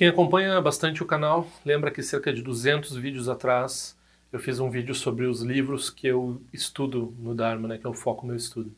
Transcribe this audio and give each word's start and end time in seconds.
Quem 0.00 0.08
acompanha 0.08 0.58
bastante 0.62 1.02
o 1.02 1.06
canal 1.06 1.46
lembra 1.62 1.90
que 1.90 2.02
cerca 2.02 2.32
de 2.32 2.40
200 2.40 2.96
vídeos 2.96 3.28
atrás 3.28 3.94
eu 4.32 4.40
fiz 4.40 4.58
um 4.58 4.70
vídeo 4.70 4.94
sobre 4.94 5.26
os 5.26 5.42
livros 5.42 5.90
que 5.90 6.06
eu 6.06 6.40
estudo 6.54 7.14
no 7.18 7.34
Dharma, 7.34 7.68
né, 7.68 7.76
que 7.76 7.86
é 7.86 7.90
o 7.90 7.92
foco 7.92 8.24
meu 8.24 8.34
estudo. 8.34 8.74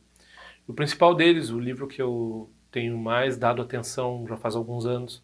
O 0.67 0.73
principal 0.73 1.15
deles, 1.15 1.49
o 1.49 1.57
livro 1.57 1.87
que 1.87 2.01
eu 2.01 2.49
tenho 2.69 2.97
mais 2.97 3.37
dado 3.37 3.61
atenção 3.61 4.25
já 4.27 4.35
faz 4.35 4.53
alguns 4.53 4.85
anos, 4.85 5.23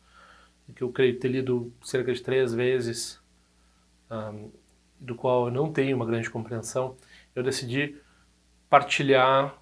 que 0.73 0.81
eu 0.81 0.89
creio 0.89 1.19
ter 1.19 1.27
lido 1.27 1.69
cerca 1.83 2.13
de 2.13 2.21
três 2.21 2.53
vezes, 2.53 3.19
um, 4.09 4.49
do 5.01 5.15
qual 5.15 5.47
eu 5.47 5.51
não 5.51 5.69
tenho 5.69 5.97
uma 5.97 6.05
grande 6.05 6.29
compreensão, 6.29 6.95
eu 7.35 7.43
decidi 7.43 7.97
partilhar 8.69 9.53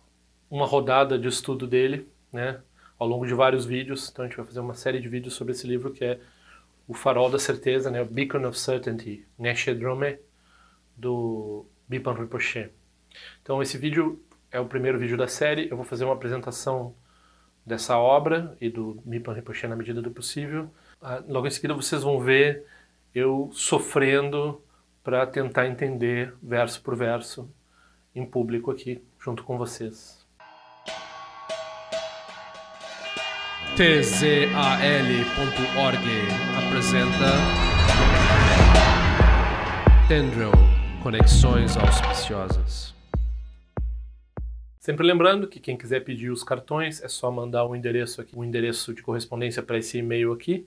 uma 0.51 0.67
rodada 0.67 1.17
de 1.17 1.27
estudo 1.27 1.65
dele, 1.65 2.07
né, 2.31 2.61
ao 2.98 3.07
longo 3.07 3.25
de 3.25 3.34
vários 3.34 3.66
vídeos. 3.66 4.09
Então 4.09 4.25
a 4.25 4.27
gente 4.27 4.38
vai 4.38 4.45
fazer 4.45 4.59
uma 4.59 4.73
série 4.73 5.00
de 5.00 5.07
vídeos 5.07 5.34
sobre 5.34 5.54
esse 5.54 5.68
livro 5.68 5.92
que 5.92 6.04
é 6.04 6.19
o 6.88 6.93
Farol 6.93 7.29
da 7.29 7.38
Certeza, 7.38 7.92
né, 7.92 8.01
o 8.01 8.05
Beacon 8.05 8.47
of 8.47 8.57
Certainty, 8.57 9.25
Neshe 9.38 9.74
Drome, 9.74 10.18
do 10.96 11.65
Bipan 11.88 12.14
Rinpoche. 12.14 12.69
Então 13.41 13.61
esse 13.61 13.78
vídeo 13.78 14.24
é 14.52 14.60
o 14.60 14.65
primeiro 14.65 14.97
vídeo 14.97 15.18
da 15.18 15.28
série, 15.28 15.68
eu 15.69 15.75
vou 15.75 15.86
fazer 15.86 16.05
uma 16.05 16.14
apresentação 16.14 16.96
dessa 17.65 17.97
obra 17.97 18.55
e 18.61 18.69
do 18.69 19.02
Bipan 19.05 19.33
Rinpoche 19.33 19.68
na 19.68 19.75
medida 19.75 20.02
do 20.02 20.11
possível. 20.11 20.71
Ah, 21.02 21.21
logo 21.27 21.47
em 21.47 21.52
seguida 21.52 21.74
vocês 21.74 22.04
vão 22.04 22.19
ver 22.19 22.66
eu 23.14 23.50
sofrendo 23.52 24.61
para 25.04 25.25
tentar 25.25 25.68
entender 25.68 26.33
verso 26.41 26.82
por 26.82 26.96
verso 26.96 27.50
em 28.16 28.25
público 28.25 28.71
aqui 28.71 29.04
junto 29.19 29.43
com 29.43 29.57
vocês. 29.57 30.26
tzal.org 33.77 34.17
apresenta 36.66 37.30
Tendril 40.07 40.49
Conexões 41.03 41.77
Auspiciosas. 41.77 42.95
Sempre 44.79 45.05
lembrando 45.05 45.47
que 45.47 45.59
quem 45.59 45.77
quiser 45.77 45.99
pedir 45.99 46.31
os 46.31 46.43
cartões 46.43 47.03
é 47.03 47.07
só 47.07 47.29
mandar 47.29 47.65
o 47.65 47.73
um 47.73 47.75
endereço 47.75 48.19
aqui, 48.19 48.35
o 48.35 48.39
um 48.39 48.43
endereço 48.43 48.95
de 48.95 49.03
correspondência 49.03 49.61
para 49.61 49.77
esse 49.77 49.99
e-mail 49.99 50.33
aqui, 50.33 50.65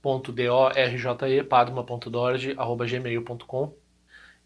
padma.dorje, 0.00 1.42
padma.dorje@gmail.com. 1.42 3.74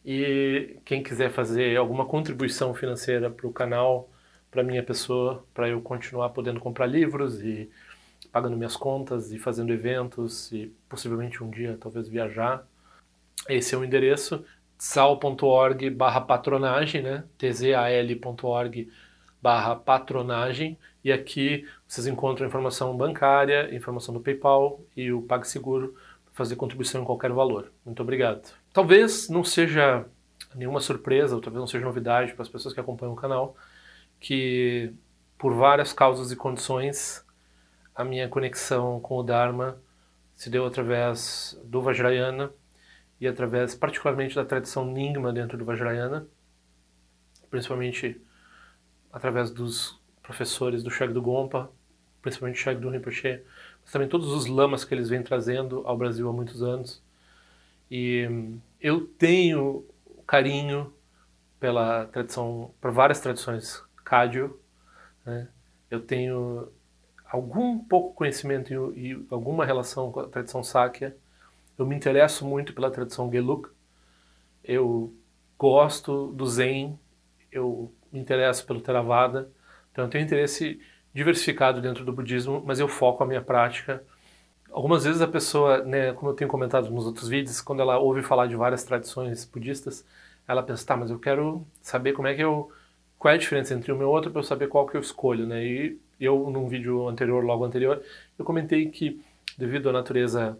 E 0.02 0.78
quem 0.82 1.02
quiser 1.02 1.30
fazer 1.30 1.76
alguma 1.76 2.06
contribuição 2.06 2.72
financeira 2.72 3.28
para 3.28 3.46
o 3.46 3.52
canal, 3.52 4.08
para 4.54 4.62
minha 4.62 4.84
pessoa, 4.84 5.44
para 5.52 5.68
eu 5.68 5.80
continuar 5.80 6.28
podendo 6.28 6.60
comprar 6.60 6.86
livros 6.86 7.42
e 7.42 7.68
pagando 8.30 8.56
minhas 8.56 8.76
contas 8.76 9.32
e 9.32 9.38
fazendo 9.38 9.72
eventos 9.72 10.52
e 10.52 10.72
possivelmente 10.88 11.42
um 11.42 11.50
dia 11.50 11.76
talvez 11.80 12.08
viajar. 12.08 12.64
Esse 13.48 13.74
é 13.74 13.78
o 13.78 13.84
endereço 13.84 14.44
sal.org 14.78 15.90
barra 15.90 16.20
patronagem, 16.20 17.02
né? 17.02 17.24
tzal.org 17.36 18.88
barra 19.42 19.74
patronagem 19.74 20.78
e 21.02 21.10
aqui 21.10 21.66
vocês 21.88 22.06
encontram 22.06 22.46
informação 22.46 22.96
bancária, 22.96 23.74
informação 23.74 24.14
do 24.14 24.20
PayPal 24.20 24.80
e 24.96 25.12
o 25.12 25.20
PagSeguro 25.22 25.96
para 26.26 26.34
fazer 26.34 26.54
contribuição 26.54 27.02
em 27.02 27.04
qualquer 27.04 27.32
valor. 27.32 27.72
Muito 27.84 28.00
obrigado. 28.00 28.54
Talvez 28.72 29.28
não 29.28 29.42
seja 29.42 30.06
nenhuma 30.54 30.78
surpresa, 30.78 31.34
ou 31.34 31.40
talvez 31.40 31.60
não 31.60 31.66
seja 31.66 31.84
novidade 31.84 32.34
para 32.34 32.42
as 32.42 32.48
pessoas 32.48 32.72
que 32.72 32.78
acompanham 32.78 33.14
o 33.14 33.16
canal, 33.16 33.56
que 34.24 34.90
por 35.36 35.52
várias 35.52 35.92
causas 35.92 36.32
e 36.32 36.36
condições 36.36 37.22
a 37.94 38.02
minha 38.02 38.26
conexão 38.26 38.98
com 38.98 39.18
o 39.18 39.22
Dharma 39.22 39.78
se 40.34 40.48
deu 40.48 40.64
através 40.64 41.60
do 41.62 41.82
Vajrayana 41.82 42.50
e 43.20 43.28
através 43.28 43.74
particularmente 43.74 44.34
da 44.34 44.42
tradição 44.42 44.86
Nyingma 44.86 45.30
dentro 45.30 45.58
do 45.58 45.64
Vajrayana, 45.66 46.26
principalmente 47.50 48.18
através 49.12 49.50
dos 49.50 50.00
professores 50.22 50.82
do 50.82 50.90
Shag 50.90 51.12
do 51.12 51.20
Gompa, 51.20 51.70
principalmente 52.22 52.58
Shag 52.58 52.80
do 52.80 52.88
Rinpoche, 52.88 53.42
mas 53.82 53.92
também 53.92 54.08
todos 54.08 54.28
os 54.28 54.46
lamas 54.46 54.86
que 54.86 54.94
eles 54.94 55.10
vêm 55.10 55.22
trazendo 55.22 55.82
ao 55.84 55.98
Brasil 55.98 56.26
há 56.30 56.32
muitos 56.32 56.62
anos. 56.62 57.02
E 57.90 58.26
eu 58.80 59.06
tenho 59.06 59.84
carinho 60.26 60.94
pela 61.60 62.06
tradição, 62.06 62.72
por 62.80 62.90
várias 62.90 63.20
tradições 63.20 63.84
Cádio. 64.04 64.60
Né? 65.24 65.48
Eu 65.90 66.00
tenho 66.00 66.68
algum 67.24 67.78
pouco 67.78 68.14
conhecimento 68.14 68.92
e, 68.94 69.12
e, 69.12 69.26
alguma 69.30 69.64
relação 69.64 70.12
com 70.12 70.20
a 70.20 70.28
tradição 70.28 70.62
Sakya. 70.62 71.16
Eu 71.76 71.86
me 71.86 71.96
interesso 71.96 72.46
muito 72.46 72.72
pela 72.72 72.90
tradição 72.90 73.30
Geluk. 73.30 73.68
Eu 74.62 75.12
gosto 75.58 76.28
do 76.28 76.46
Zen. 76.46 76.98
Eu 77.50 77.92
me 78.12 78.20
interesso 78.20 78.64
pelo 78.66 78.80
Theravada. 78.80 79.50
Então 79.90 80.04
eu 80.04 80.10
tenho 80.10 80.24
interesse 80.24 80.80
diversificado 81.12 81.80
dentro 81.80 82.04
do 82.04 82.12
budismo, 82.12 82.62
mas 82.64 82.80
eu 82.80 82.88
foco 82.88 83.22
a 83.22 83.26
minha 83.26 83.40
prática. 83.40 84.04
Algumas 84.70 85.04
vezes 85.04 85.22
a 85.22 85.28
pessoa, 85.28 85.84
né, 85.84 86.12
como 86.12 86.32
eu 86.32 86.34
tenho 86.34 86.50
comentado 86.50 86.90
nos 86.90 87.06
outros 87.06 87.28
vídeos, 87.28 87.60
quando 87.60 87.80
ela 87.80 87.98
ouve 87.98 88.22
falar 88.22 88.48
de 88.48 88.56
várias 88.56 88.82
tradições 88.82 89.44
budistas, 89.44 90.04
ela 90.48 90.62
pensa, 90.62 90.84
tá, 90.84 90.96
mas 90.96 91.10
eu 91.10 91.18
quero 91.18 91.64
saber 91.80 92.12
como 92.12 92.26
é 92.26 92.34
que 92.34 92.42
eu 92.42 92.72
qual 93.18 93.32
é 93.32 93.36
a 93.36 93.38
diferença 93.40 93.74
entre 93.74 93.92
uma 93.92 94.02
e 94.02 94.06
outra 94.06 94.30
para 94.30 94.40
eu 94.40 94.44
saber 94.44 94.68
qual 94.68 94.86
que 94.86 94.96
eu 94.96 95.00
escolho, 95.00 95.46
né? 95.46 95.64
E 95.64 95.98
eu, 96.20 96.50
num 96.50 96.68
vídeo 96.68 97.08
anterior, 97.08 97.44
logo 97.44 97.64
anterior, 97.64 98.02
eu 98.38 98.44
comentei 98.44 98.88
que 98.90 99.22
devido 99.58 99.88
à 99.88 99.92
natureza 99.92 100.58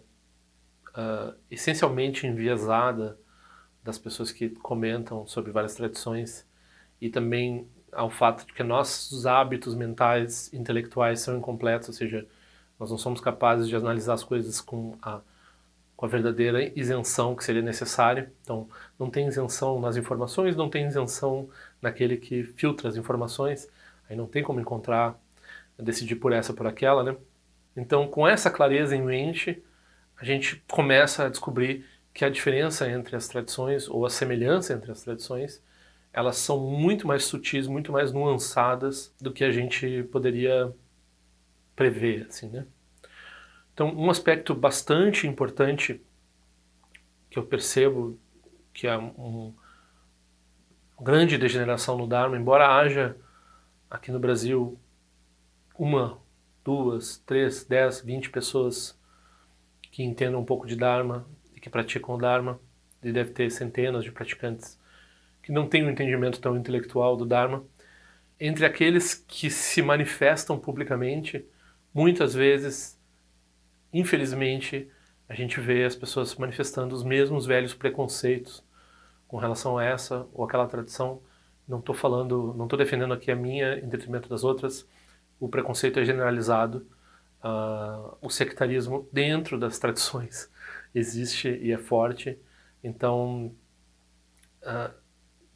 uh, 0.90 1.34
essencialmente 1.50 2.26
enviesada 2.26 3.18
das 3.82 3.98
pessoas 3.98 4.32
que 4.32 4.48
comentam 4.50 5.26
sobre 5.26 5.52
várias 5.52 5.74
tradições 5.74 6.46
e 7.00 7.10
também 7.10 7.68
ao 7.92 8.10
fato 8.10 8.46
de 8.46 8.52
que 8.52 8.62
nossos 8.62 9.26
hábitos 9.26 9.74
mentais, 9.74 10.52
intelectuais 10.52 11.20
são 11.20 11.36
incompletos, 11.36 11.88
ou 11.88 11.94
seja, 11.94 12.26
nós 12.78 12.90
não 12.90 12.98
somos 12.98 13.20
capazes 13.20 13.68
de 13.68 13.76
analisar 13.76 14.14
as 14.14 14.24
coisas 14.24 14.60
com 14.60 14.96
a, 15.00 15.20
com 15.96 16.06
a 16.06 16.08
verdadeira 16.08 16.72
isenção 16.78 17.36
que 17.36 17.44
seria 17.44 17.62
necessário. 17.62 18.28
Então, 18.42 18.68
não 18.98 19.08
tem 19.08 19.28
isenção 19.28 19.80
nas 19.80 19.96
informações, 19.96 20.56
não 20.56 20.68
tem 20.68 20.86
isenção 20.86 21.48
naquele 21.84 22.16
que 22.16 22.42
filtra 22.42 22.88
as 22.88 22.96
informações, 22.96 23.68
aí 24.08 24.16
não 24.16 24.26
tem 24.26 24.42
como 24.42 24.60
encontrar, 24.60 25.16
decidir 25.78 26.16
por 26.16 26.32
essa 26.32 26.52
por 26.52 26.66
aquela, 26.66 27.04
né? 27.04 27.16
Então, 27.76 28.08
com 28.08 28.26
essa 28.26 28.50
clareza 28.50 28.96
em 28.96 29.02
mente, 29.02 29.62
a 30.16 30.24
gente 30.24 30.62
começa 30.68 31.26
a 31.26 31.28
descobrir 31.28 31.84
que 32.12 32.24
a 32.24 32.30
diferença 32.30 32.88
entre 32.88 33.16
as 33.16 33.28
tradições, 33.28 33.88
ou 33.88 34.06
a 34.06 34.10
semelhança 34.10 34.72
entre 34.72 34.90
as 34.90 35.02
tradições, 35.02 35.62
elas 36.12 36.36
são 36.36 36.60
muito 36.60 37.06
mais 37.06 37.24
sutis, 37.24 37.66
muito 37.66 37.90
mais 37.92 38.12
nuançadas 38.12 39.12
do 39.20 39.32
que 39.32 39.44
a 39.44 39.50
gente 39.50 40.04
poderia 40.04 40.72
prever, 41.74 42.26
assim, 42.28 42.48
né? 42.48 42.66
Então, 43.72 43.92
um 43.96 44.08
aspecto 44.08 44.54
bastante 44.54 45.26
importante 45.26 46.00
que 47.28 47.38
eu 47.38 47.44
percebo 47.44 48.16
que 48.72 48.86
é 48.86 48.96
um, 48.96 49.52
grande 51.00 51.36
degeneração 51.38 51.98
no 51.98 52.06
Dharma, 52.06 52.36
embora 52.36 52.76
haja 52.76 53.16
aqui 53.90 54.12
no 54.12 54.18
Brasil 54.18 54.78
uma, 55.78 56.18
duas, 56.64 57.18
três, 57.18 57.64
dez, 57.64 58.00
vinte 58.00 58.30
pessoas 58.30 58.98
que 59.90 60.02
entendam 60.02 60.40
um 60.40 60.44
pouco 60.44 60.66
de 60.66 60.76
Dharma 60.76 61.26
e 61.54 61.60
que 61.60 61.70
praticam 61.70 62.14
o 62.14 62.18
Dharma, 62.18 62.60
e 63.02 63.12
deve 63.12 63.32
ter 63.32 63.50
centenas 63.50 64.02
de 64.02 64.10
praticantes 64.10 64.78
que 65.42 65.52
não 65.52 65.68
têm 65.68 65.84
um 65.84 65.90
entendimento 65.90 66.40
tão 66.40 66.56
intelectual 66.56 67.16
do 67.16 67.26
Dharma. 67.26 67.62
Entre 68.40 68.64
aqueles 68.64 69.14
que 69.14 69.50
se 69.50 69.82
manifestam 69.82 70.58
publicamente, 70.58 71.44
muitas 71.92 72.34
vezes, 72.34 72.98
infelizmente, 73.92 74.88
a 75.28 75.34
gente 75.34 75.60
vê 75.60 75.84
as 75.84 75.94
pessoas 75.94 76.34
manifestando 76.36 76.94
os 76.94 77.04
mesmos 77.04 77.44
velhos 77.44 77.74
preconceitos 77.74 78.64
com 79.34 79.38
relação 79.38 79.76
a 79.76 79.84
essa 79.84 80.28
ou 80.32 80.44
aquela 80.44 80.68
tradição. 80.68 81.20
Não 81.66 81.80
estou 81.80 81.92
falando, 81.92 82.54
não 82.56 82.66
estou 82.66 82.78
defendendo 82.78 83.12
aqui 83.12 83.32
a 83.32 83.34
minha 83.34 83.80
em 83.80 83.88
detrimento 83.88 84.28
das 84.28 84.44
outras. 84.44 84.88
O 85.40 85.48
preconceito 85.48 85.98
é 85.98 86.04
generalizado. 86.04 86.86
Uh, 87.42 88.16
o 88.22 88.30
sectarismo 88.30 89.08
dentro 89.12 89.58
das 89.58 89.76
tradições 89.76 90.48
existe 90.94 91.48
e 91.48 91.72
é 91.72 91.78
forte. 91.78 92.38
Então, 92.80 93.52
uh, 94.62 94.94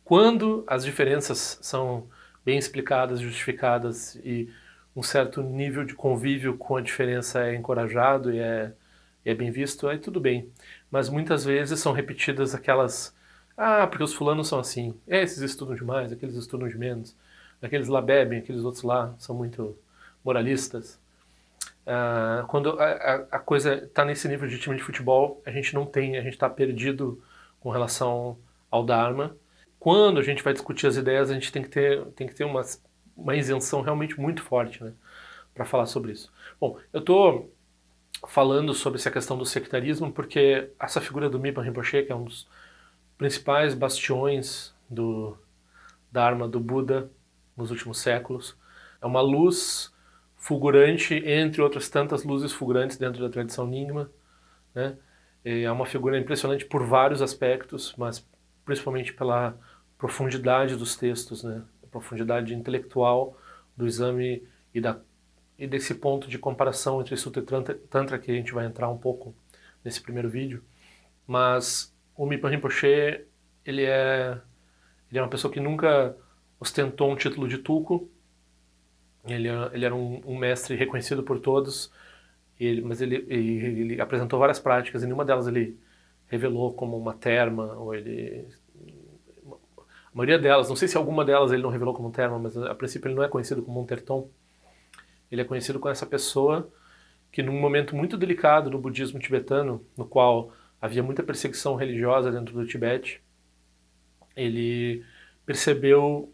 quando 0.02 0.64
as 0.66 0.84
diferenças 0.84 1.60
são 1.62 2.10
bem 2.44 2.58
explicadas, 2.58 3.20
justificadas 3.20 4.16
e 4.24 4.52
um 4.96 5.04
certo 5.04 5.40
nível 5.40 5.84
de 5.84 5.94
convívio 5.94 6.58
com 6.58 6.74
a 6.74 6.80
diferença 6.80 7.46
é 7.46 7.54
encorajado 7.54 8.34
e 8.34 8.40
é, 8.40 8.72
é 9.24 9.34
bem 9.36 9.52
visto, 9.52 9.86
aí 9.86 10.00
tudo 10.00 10.18
bem. 10.18 10.52
Mas 10.90 11.08
muitas 11.08 11.44
vezes 11.44 11.78
são 11.78 11.92
repetidas 11.92 12.56
aquelas 12.56 13.16
ah, 13.58 13.88
porque 13.88 14.04
os 14.04 14.14
fulanos 14.14 14.46
são 14.46 14.60
assim. 14.60 14.94
Esses 15.04 15.38
estudam 15.38 15.74
demais, 15.74 16.12
aqueles 16.12 16.36
estudam 16.36 16.68
de 16.68 16.78
menos. 16.78 17.16
Aqueles 17.60 17.88
lá 17.88 18.00
bebem, 18.00 18.38
aqueles 18.38 18.62
outros 18.62 18.84
lá 18.84 19.12
são 19.18 19.34
muito 19.34 19.76
moralistas. 20.24 20.96
Uh, 21.84 22.46
quando 22.46 22.78
a, 22.78 23.26
a 23.32 23.38
coisa 23.40 23.74
está 23.74 24.04
nesse 24.04 24.28
nível 24.28 24.48
de 24.48 24.58
time 24.60 24.76
de 24.76 24.82
futebol, 24.84 25.42
a 25.44 25.50
gente 25.50 25.74
não 25.74 25.84
tem, 25.84 26.16
a 26.16 26.22
gente 26.22 26.34
está 26.34 26.48
perdido 26.48 27.20
com 27.58 27.70
relação 27.70 28.38
ao 28.70 28.84
Dharma. 28.84 29.36
Quando 29.80 30.20
a 30.20 30.22
gente 30.22 30.42
vai 30.42 30.52
discutir 30.52 30.86
as 30.86 30.96
ideias, 30.96 31.28
a 31.28 31.34
gente 31.34 31.50
tem 31.50 31.62
que 31.62 31.68
ter, 31.68 32.04
tem 32.12 32.28
que 32.28 32.34
ter 32.36 32.44
uma, 32.44 32.62
uma 33.16 33.34
isenção 33.34 33.80
realmente 33.80 34.20
muito 34.20 34.40
forte 34.40 34.84
né, 34.84 34.92
para 35.52 35.64
falar 35.64 35.86
sobre 35.86 36.12
isso. 36.12 36.32
Bom, 36.60 36.78
eu 36.92 37.00
estou 37.00 37.52
falando 38.28 38.72
sobre 38.72 39.00
essa 39.00 39.10
questão 39.10 39.36
do 39.36 39.44
sectarismo 39.44 40.12
porque 40.12 40.70
essa 40.78 41.00
figura 41.00 41.28
do 41.28 41.40
Mipa 41.40 41.60
Rinpoche, 41.60 42.04
que 42.04 42.12
é 42.12 42.14
um 42.14 42.24
dos 42.24 42.46
principais 43.18 43.74
bastiões 43.74 44.72
do 44.88 45.36
Dharma, 46.10 46.48
do 46.48 46.60
Buda, 46.60 47.10
nos 47.56 47.72
últimos 47.72 47.98
séculos, 47.98 48.56
é 49.02 49.06
uma 49.06 49.20
luz 49.20 49.92
fulgurante 50.36 51.14
entre 51.26 51.60
outras 51.60 51.88
tantas 51.88 52.22
luzes 52.22 52.52
fulgurantes 52.52 52.96
dentro 52.96 53.20
da 53.20 53.28
tradição 53.28 53.66
Nyingma. 53.66 54.08
Né? 54.72 54.96
É 55.44 55.70
uma 55.70 55.84
figura 55.84 56.16
impressionante 56.16 56.64
por 56.64 56.84
vários 56.86 57.20
aspectos, 57.20 57.92
mas 57.98 58.26
principalmente 58.64 59.12
pela 59.12 59.58
profundidade 59.98 60.76
dos 60.76 60.96
textos, 60.96 61.42
né? 61.42 61.62
a 61.82 61.86
profundidade 61.88 62.54
intelectual 62.54 63.36
do 63.76 63.86
exame 63.86 64.46
e, 64.72 64.80
da, 64.80 65.00
e 65.58 65.66
desse 65.66 65.94
ponto 65.94 66.28
de 66.28 66.38
comparação 66.38 67.00
entre 67.00 67.16
Sutra 67.16 67.42
e 67.42 67.74
Tantra 67.88 68.18
que 68.18 68.30
a 68.30 68.34
gente 68.34 68.52
vai 68.52 68.66
entrar 68.66 68.88
um 68.88 68.98
pouco 68.98 69.34
nesse 69.84 70.00
primeiro 70.00 70.28
vídeo. 70.28 70.62
Mas 71.26 71.92
o 72.18 72.26
Mipa 72.26 72.48
Rinpoche, 72.48 73.24
ele 73.64 73.84
é, 73.84 74.36
ele 75.08 75.18
é 75.18 75.22
uma 75.22 75.28
pessoa 75.28 75.52
que 75.52 75.60
nunca 75.60 76.16
ostentou 76.58 77.12
um 77.12 77.14
título 77.14 77.46
de 77.46 77.58
Tuco, 77.58 78.10
ele, 79.24 79.48
ele 79.72 79.84
era 79.84 79.94
um, 79.94 80.20
um, 80.26 80.36
mestre 80.36 80.74
reconhecido 80.74 81.22
por 81.22 81.38
todos, 81.38 81.92
ele, 82.58 82.82
mas 82.82 83.00
ele, 83.00 83.24
ele, 83.28 83.82
ele, 83.82 84.00
apresentou 84.00 84.36
várias 84.36 84.58
práticas 84.58 85.02
e 85.02 85.06
nenhuma 85.06 85.24
delas 85.24 85.46
ele 85.46 85.78
revelou 86.26 86.74
como 86.74 86.98
uma 86.98 87.14
terma, 87.14 87.74
ou 87.74 87.94
ele... 87.94 88.48
A 89.86 90.10
maioria 90.12 90.40
delas, 90.40 90.68
não 90.68 90.74
sei 90.74 90.88
se 90.88 90.96
alguma 90.96 91.24
delas 91.24 91.52
ele 91.52 91.62
não 91.62 91.70
revelou 91.70 91.94
como 91.94 92.10
terma, 92.10 92.36
mas 92.36 92.56
a 92.56 92.74
princípio 92.74 93.06
ele 93.06 93.14
não 93.14 93.22
é 93.22 93.28
conhecido 93.28 93.62
como 93.62 93.80
um 93.80 93.86
terton. 93.86 94.28
Ele 95.30 95.42
é 95.42 95.44
conhecido 95.44 95.78
como 95.78 95.92
essa 95.92 96.06
pessoa 96.06 96.68
que 97.30 97.42
num 97.44 97.60
momento 97.60 97.94
muito 97.94 98.16
delicado 98.16 98.70
no 98.70 98.78
budismo 98.78 99.20
tibetano, 99.20 99.84
no 99.96 100.04
qual 100.04 100.50
havia 100.80 101.02
muita 101.02 101.22
perseguição 101.22 101.74
religiosa 101.76 102.30
dentro 102.30 102.54
do 102.54 102.66
Tibete, 102.66 103.22
ele 104.36 105.04
percebeu 105.44 106.32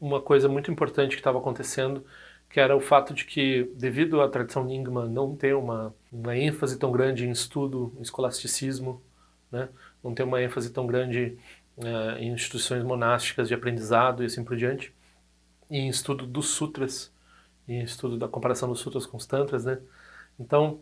uma 0.00 0.20
coisa 0.20 0.48
muito 0.48 0.70
importante 0.70 1.12
que 1.12 1.20
estava 1.20 1.38
acontecendo, 1.38 2.04
que 2.48 2.58
era 2.58 2.76
o 2.76 2.80
fato 2.80 3.12
de 3.12 3.24
que, 3.24 3.70
devido 3.76 4.20
à 4.20 4.28
tradição 4.28 4.64
Nyingma 4.64 5.06
não 5.06 5.36
ter 5.36 5.54
uma, 5.54 5.94
uma 6.10 6.36
ênfase 6.36 6.78
tão 6.78 6.90
grande 6.90 7.26
em 7.26 7.30
estudo, 7.30 7.94
em 7.98 8.02
escolasticismo, 8.02 9.02
né? 9.50 9.68
não 10.02 10.14
ter 10.14 10.22
uma 10.22 10.42
ênfase 10.42 10.70
tão 10.70 10.86
grande 10.86 11.36
uh, 11.76 12.18
em 12.18 12.32
instituições 12.32 12.82
monásticas 12.82 13.48
de 13.48 13.54
aprendizado 13.54 14.22
e 14.22 14.26
assim 14.26 14.44
por 14.44 14.56
diante, 14.56 14.94
e 15.70 15.78
em 15.78 15.88
estudo 15.88 16.26
dos 16.26 16.48
sutras, 16.48 17.12
e 17.66 17.74
em 17.74 17.82
estudo 17.82 18.16
da 18.16 18.28
comparação 18.28 18.68
dos 18.68 18.80
sutras 18.80 19.04
com 19.04 19.16
os 19.16 19.26
tantras, 19.26 19.64
né? 19.64 19.78
Então, 20.40 20.80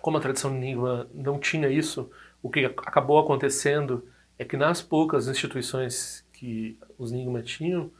como 0.00 0.16
a 0.16 0.20
tradição 0.20 0.50
Nyingma 0.52 1.08
não 1.12 1.38
tinha 1.38 1.68
isso, 1.68 2.10
o 2.42 2.50
que 2.50 2.64
acabou 2.64 3.18
acontecendo 3.18 4.06
é 4.38 4.44
que 4.44 4.56
nas 4.56 4.80
poucas 4.80 5.28
instituições 5.28 6.26
que 6.32 6.78
os 6.96 7.10
Nyingma 7.10 7.42
tinham, 7.42 7.90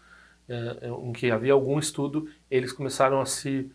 é, 0.49 0.79
é, 0.83 0.89
em 0.89 1.12
que 1.12 1.31
havia 1.31 1.53
algum 1.53 1.79
estudo, 1.79 2.29
eles 2.50 2.73
começaram 2.73 3.21
a 3.21 3.27
se 3.27 3.71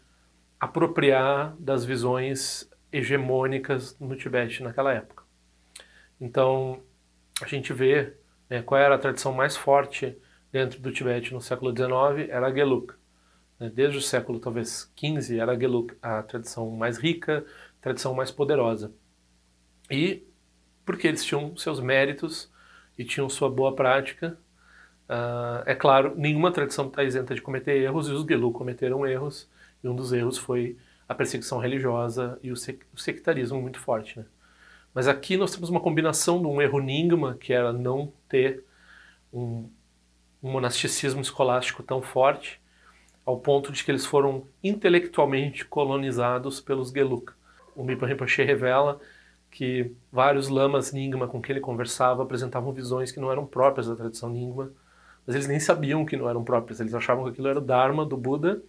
apropriar 0.60 1.56
das 1.60 1.84
visões 1.84 2.70
hegemônicas 2.92 4.00
no 4.00 4.16
Tibete 4.16 4.64
naquela 4.64 4.94
época. 4.94 5.24
Então, 6.20 6.81
a 7.42 7.48
gente 7.48 7.74
vê 7.74 8.14
né, 8.50 8.62
qual 8.62 8.80
era 8.80 8.96
a 8.96 9.00
tradição 9.00 9.34
mais 9.34 9.58
forte 9.58 10.18
dentro 10.52 10.80
do 10.80 10.92
Tibete 10.92 11.34
no 11.34 11.42
século 11.42 11.72
XIX, 11.72 12.30
era 12.30 12.48
a 12.48 12.54
Geluk. 12.54 12.94
Né, 13.60 13.70
desde 13.74 13.98
o 13.98 14.02
século 14.02 14.40
talvez 14.40 14.92
XV 14.98 15.38
era 15.38 15.52
a 15.52 15.60
Geluk 15.60 15.96
a 16.02 16.24
tradição 16.24 16.70
mais 16.72 16.98
rica, 16.98 17.46
tradição 17.83 18.15
mais 18.15 18.31
poderosa. 18.31 18.91
E 19.91 20.25
porque 20.83 21.07
eles 21.07 21.24
tinham 21.24 21.56
seus 21.56 21.80
méritos 21.80 22.51
e 22.97 23.06
tinham 23.06 23.30
sua 23.30 23.50
boa 23.50 23.75
prática, 23.75 24.38
Uh, 25.03 25.62
é 25.65 25.75
claro, 25.75 26.13
nenhuma 26.15 26.51
tradição 26.51 26.88
está 26.88 27.03
isenta 27.03 27.35
de 27.35 27.41
cometer 27.41 27.77
erros, 27.81 28.07
e 28.07 28.12
os 28.12 28.25
Gelu 28.25 28.51
cometeram 28.51 29.06
erros, 29.06 29.50
e 29.83 29.88
um 29.88 29.95
dos 29.95 30.13
erros 30.13 30.38
foi 30.38 30.77
a 31.07 31.13
perseguição 31.13 31.59
religiosa 31.59 32.39
e 32.41 32.51
o, 32.51 32.56
sec 32.56 32.81
o 32.94 32.97
sectarismo 33.00 33.62
muito 33.62 33.80
forte. 33.80 34.19
Né? 34.19 34.25
Mas 34.94 35.07
aqui 35.07 35.36
nós 35.36 35.51
temos 35.51 35.69
uma 35.69 35.81
combinação 35.81 36.39
de 36.41 36.47
um 36.47 36.62
erro 36.62 36.79
Nyingma, 36.79 37.36
que 37.36 37.51
era 37.51 37.74
não 37.74 38.13
ter 38.29 38.63
um, 39.31 39.69
um 40.41 40.51
monasticismo 40.51 41.21
escolástico 41.21 41.83
tão 41.83 42.01
forte, 42.01 42.62
ao 43.25 43.39
ponto 43.39 43.71
de 43.71 43.83
que 43.83 43.91
eles 43.91 44.06
foram 44.06 44.47
intelectualmente 44.63 45.65
colonizados 45.65 46.59
pelos 46.59 46.91
Geluk. 46.91 47.33
O 47.75 47.84
Mipa 47.84 48.06
Rinpoche 48.06 48.44
revela 48.44 49.00
que 49.50 49.92
vários 50.12 50.48
lamas 50.48 50.92
Nyingma 50.92 51.28
com 51.28 51.42
quem 51.42 51.54
ele 51.54 51.60
conversava 51.60 52.24
apresentavam 52.24 52.74
visões 52.74 53.12
que 53.12 53.20
não 53.20 53.31
eram 53.31 53.46
próprias 53.46 53.88
da 53.88 53.96
tradição 53.96 54.30
Nyingma, 54.30 54.72
mas 55.25 55.36
eles 55.36 55.48
nem 55.48 55.60
sabiam 55.60 56.06
que 56.06 56.18
não 56.18 56.30
eram 56.30 56.44
próprios, 56.44 56.80
eles 56.80 56.94
achavam 56.94 57.24
que 57.25 57.31
aquilo 57.31 57.48
era 57.48 57.60
o 57.60 57.62
Dharma 57.62 58.06
do 58.06 58.18
Buda, 58.18 58.62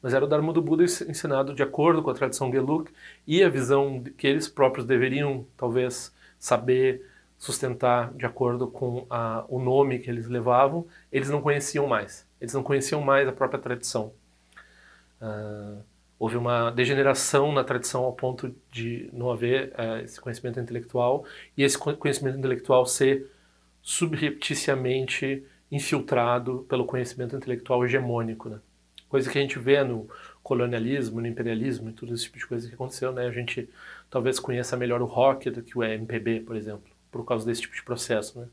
mas 0.00 0.14
era 0.14 0.24
o 0.24 0.28
Dharma 0.28 0.52
do 0.52 0.62
Buda 0.62 0.84
ensinado 0.84 1.54
de 1.54 1.62
acordo 1.62 2.02
com 2.02 2.10
a 2.10 2.14
tradição 2.14 2.50
Geluk 2.50 2.90
e 3.26 3.42
a 3.42 3.48
visão 3.48 4.02
que 4.16 4.26
eles 4.26 4.48
próprios 4.48 4.86
deveriam, 4.86 5.46
talvez, 5.56 6.12
saber 6.38 7.04
sustentar 7.38 8.12
de 8.14 8.24
acordo 8.24 8.68
com 8.68 9.04
a, 9.10 9.44
o 9.48 9.58
nome 9.58 9.98
que 9.98 10.08
eles 10.08 10.28
levavam, 10.28 10.86
eles 11.10 11.28
não 11.28 11.42
conheciam 11.42 11.88
mais. 11.88 12.24
Eles 12.40 12.54
não 12.54 12.62
conheciam 12.62 13.00
mais 13.00 13.26
a 13.28 13.32
própria 13.32 13.60
tradição. 13.60 14.12
Uh, 15.20 15.82
houve 16.22 16.36
uma 16.36 16.70
degeneração 16.70 17.50
na 17.50 17.64
tradição 17.64 18.04
ao 18.04 18.12
ponto 18.12 18.54
de 18.70 19.10
não 19.12 19.28
haver 19.28 19.72
uh, 19.72 20.04
esse 20.04 20.20
conhecimento 20.20 20.60
intelectual 20.60 21.24
e 21.56 21.64
esse 21.64 21.76
conhecimento 21.76 22.38
intelectual 22.38 22.86
ser 22.86 23.28
subrepticiamente 23.82 25.44
infiltrado 25.68 26.64
pelo 26.68 26.84
conhecimento 26.84 27.34
intelectual 27.34 27.84
hegemônico, 27.84 28.48
né? 28.48 28.60
Coisa 29.08 29.28
que 29.28 29.36
a 29.36 29.40
gente 29.40 29.58
vê 29.58 29.82
no 29.82 30.08
colonialismo, 30.44 31.20
no 31.20 31.26
imperialismo 31.26 31.90
e 31.90 31.92
tudo 31.92 32.14
esse 32.14 32.22
tipo 32.22 32.38
de 32.38 32.46
coisa 32.46 32.68
que 32.68 32.74
aconteceu, 32.74 33.10
né? 33.10 33.26
A 33.26 33.32
gente 33.32 33.68
talvez 34.08 34.38
conheça 34.38 34.76
melhor 34.76 35.02
o 35.02 35.06
rock 35.06 35.50
do 35.50 35.60
que 35.60 35.76
o 35.76 35.82
MPB, 35.82 36.42
por 36.42 36.54
exemplo, 36.54 36.88
por 37.10 37.24
causa 37.24 37.44
desse 37.44 37.62
tipo 37.62 37.74
de 37.74 37.82
processo, 37.82 38.38
né? 38.38 38.46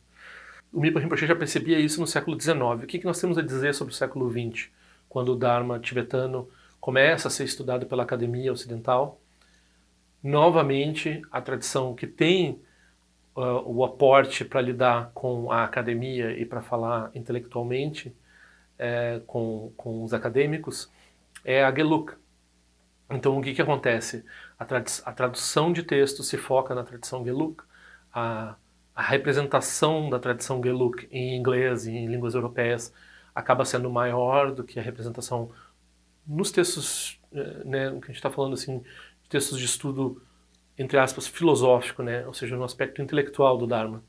O 0.74 0.80
Mipa 0.80 1.00
Rinpoche 1.00 1.28
já 1.28 1.36
percebia 1.36 1.80
isso 1.80 2.02
no 2.02 2.08
século 2.08 2.36
XIX. 2.42 2.84
O 2.84 2.88
que, 2.88 2.98
que 2.98 3.06
nós 3.06 3.22
temos 3.22 3.38
a 3.38 3.44
dizer 3.44 3.76
sobre 3.76 3.94
o 3.94 3.96
século 3.96 4.28
XX, 4.28 4.70
quando 5.08 5.34
o 5.34 5.36
Dharma 5.36 5.78
tibetano 5.78 6.50
começa 6.80 7.28
a 7.28 7.32
ser 7.32 7.44
estudado 7.44 7.86
pela 7.86 8.04
academia 8.04 8.52
ocidental? 8.52 9.20
Novamente, 10.22 11.22
a 11.32 11.42
tradição 11.42 11.96
que 11.96 12.08
tem 12.08 12.62
uh, 13.36 13.64
o 13.66 13.84
aporte 13.84 14.44
para 14.44 14.62
lidar 14.62 15.12
com 15.14 15.52
a 15.52 15.64
academia 15.64 16.32
e 16.38 16.46
para 16.46 16.62
falar 16.62 17.12
intelectualmente 17.16 18.16
é, 18.78 19.22
com, 19.28 19.74
com 19.76 20.04
os 20.04 20.14
acadêmicos 20.14 20.90
é 21.44 21.64
a 21.64 21.74
Geluk. 21.74 22.14
Então, 23.10 23.38
o 23.38 23.42
que, 23.42 23.54
que 23.54 23.62
acontece? 23.62 24.24
A, 24.58 24.66
tradu 24.66 24.90
a 25.06 25.12
tradução 25.14 25.74
de 25.74 25.84
texto 25.84 26.24
se 26.24 26.38
foca 26.38 26.76
na 26.76 26.84
tradição 26.84 27.24
Geluk, 27.26 27.64
a, 28.14 28.56
a 28.96 29.02
representação 29.02 30.10
da 30.10 30.20
tradição 30.20 30.62
Geluk 30.64 31.08
em 31.12 31.36
inglês 31.36 31.88
e 31.88 31.92
em 31.92 32.08
línguas 32.08 32.36
europeias 32.36 32.94
acaba 33.34 33.66
sendo 33.66 33.90
maior 33.90 34.52
do 34.52 34.64
que 34.64 34.80
a 34.80 34.84
representação 34.84 35.52
nos 36.30 36.52
textos, 36.52 37.20
eh, 37.34 37.64
né, 37.66 37.90
que 37.90 38.06
a 38.06 38.08
gente 38.08 38.16
está 38.16 38.30
falando 38.30 38.54
assim, 38.54 38.84
textos 39.28 39.58
de 39.58 39.66
estudo 39.66 40.22
entre 40.80 40.98
aspas, 40.98 41.28
filosófico, 41.28 42.02
né? 42.02 42.26
ou 42.26 42.34
seja, 42.34 42.56
no 42.56 42.64
aspecto 42.64 43.02
intelectual 43.02 43.58
do 43.58 43.68
Dharma, 43.68 44.02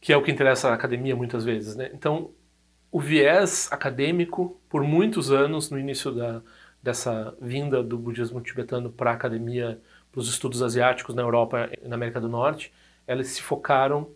que 0.00 0.10
é 0.10 0.16
o 0.16 0.22
que 0.22 0.30
interessa 0.30 0.70
à 0.70 0.74
academia 0.74 1.14
muitas 1.14 1.44
vezes. 1.44 1.76
Né? 1.76 1.90
Então, 1.92 2.30
o 2.90 2.98
viés 2.98 3.68
acadêmico, 3.70 4.58
por 4.70 4.82
muitos 4.82 5.30
anos, 5.30 5.70
no 5.70 5.78
início 5.78 6.10
da, 6.12 6.40
dessa 6.82 7.36
vinda 7.38 7.82
do 7.82 7.98
budismo 7.98 8.40
tibetano 8.40 8.90
para 8.90 9.10
a 9.10 9.14
academia, 9.14 9.78
para 10.10 10.20
os 10.20 10.30
estudos 10.30 10.62
asiáticos 10.62 11.14
na 11.14 11.20
Europa 11.20 11.68
e 11.78 11.86
na 11.86 11.96
América 11.96 12.22
do 12.22 12.28
Norte, 12.28 12.72
elas 13.06 13.26
se 13.26 13.42
focaram 13.42 14.08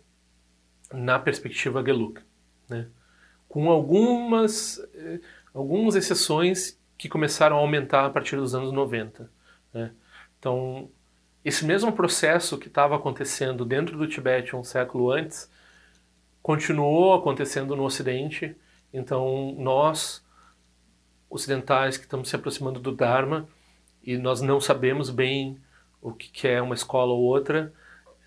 na 0.91 1.19
perspectiva 1.19 1.83
Geluk, 1.85 2.21
né? 2.67 2.87
com 3.47 3.69
algumas, 3.69 4.79
eh, 4.95 5.19
algumas 5.53 5.95
exceções 5.95 6.79
que 6.97 7.07
começaram 7.07 7.57
a 7.57 7.59
aumentar 7.59 8.05
a 8.05 8.09
partir 8.09 8.35
dos 8.35 8.55
anos 8.55 8.71
90. 8.71 9.29
Né? 9.73 9.91
Então, 10.39 10.89
esse 11.43 11.65
mesmo 11.65 11.91
processo 11.91 12.57
que 12.57 12.67
estava 12.67 12.95
acontecendo 12.95 13.65
dentro 13.65 13.97
do 13.97 14.07
Tibete 14.07 14.55
um 14.55 14.63
século 14.63 15.11
antes 15.11 15.51
continuou 16.41 17.13
acontecendo 17.13 17.75
no 17.75 17.83
Ocidente. 17.83 18.55
Então, 18.93 19.55
nós, 19.57 20.25
ocidentais 21.29 21.97
que 21.97 22.03
estamos 22.03 22.29
se 22.29 22.35
aproximando 22.35 22.79
do 22.79 22.91
Dharma, 22.91 23.47
e 24.03 24.17
nós 24.17 24.41
não 24.41 24.59
sabemos 24.59 25.09
bem 25.09 25.57
o 26.01 26.11
que 26.11 26.47
é 26.47 26.61
uma 26.61 26.75
escola 26.75 27.13
ou 27.13 27.21
outra, 27.21 27.73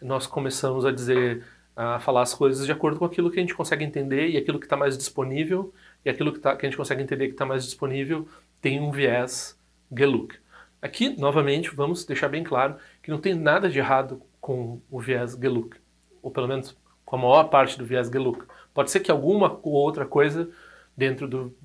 nós 0.01 0.27
começamos 0.27 0.87
a 0.87 0.91
dizer, 0.91 1.45
a 1.75 1.99
falar 1.99 2.23
as 2.23 2.33
coisas 2.33 2.65
de 2.65 2.73
acordo 2.73 2.99
com 2.99 3.05
aquilo 3.05 3.31
que 3.31 3.39
a 3.39 3.43
gente 3.43 3.55
consegue 3.55 3.85
entender 3.85 4.29
e 4.29 4.37
aquilo 4.39 4.59
que 4.59 4.67
está 4.67 4.77
mais 4.77 4.97
disponível 4.97 5.73
e 6.05 6.11
aquilo 6.11 6.33
que, 6.33 6.39
tá, 6.39 6.57
que 6.57 6.65
a 6.65 6.69
gente 6.69 6.77
consegue 6.77 7.03
entender 7.03 7.27
que 7.27 7.33
está 7.33 7.45
mais 7.45 7.65
disponível 7.65 8.29
tem 8.61 8.81
um 8.81 8.91
viés 8.91 9.59
Geluk. 9.97 10.37
Aqui, 10.81 11.19
novamente, 11.19 11.75
vamos 11.75 12.05
deixar 12.05 12.29
bem 12.29 12.45
claro 12.45 12.77
que 13.03 13.11
não 13.11 13.19
tem 13.19 13.35
nada 13.35 13.69
de 13.69 13.79
errado 13.79 14.23
com 14.41 14.81
o 14.91 15.01
viés 15.01 15.33
Geluk, 15.33 15.77
ou 16.23 16.31
pelo 16.31 16.49
menos 16.49 16.77
com 17.05 17.17
a 17.17 17.19
maior 17.19 17.45
parte 17.45 17.79
do 17.79 17.85
viés 17.85 18.09
Geluk. 18.09 18.45
Pode 18.75 18.91
ser 18.91 19.01
que 19.01 19.11
alguma 19.11 19.59
ou 19.63 19.73
outra 19.73 20.05
coisa 20.05 20.51
dentro 20.97 21.27
do, 21.27 21.57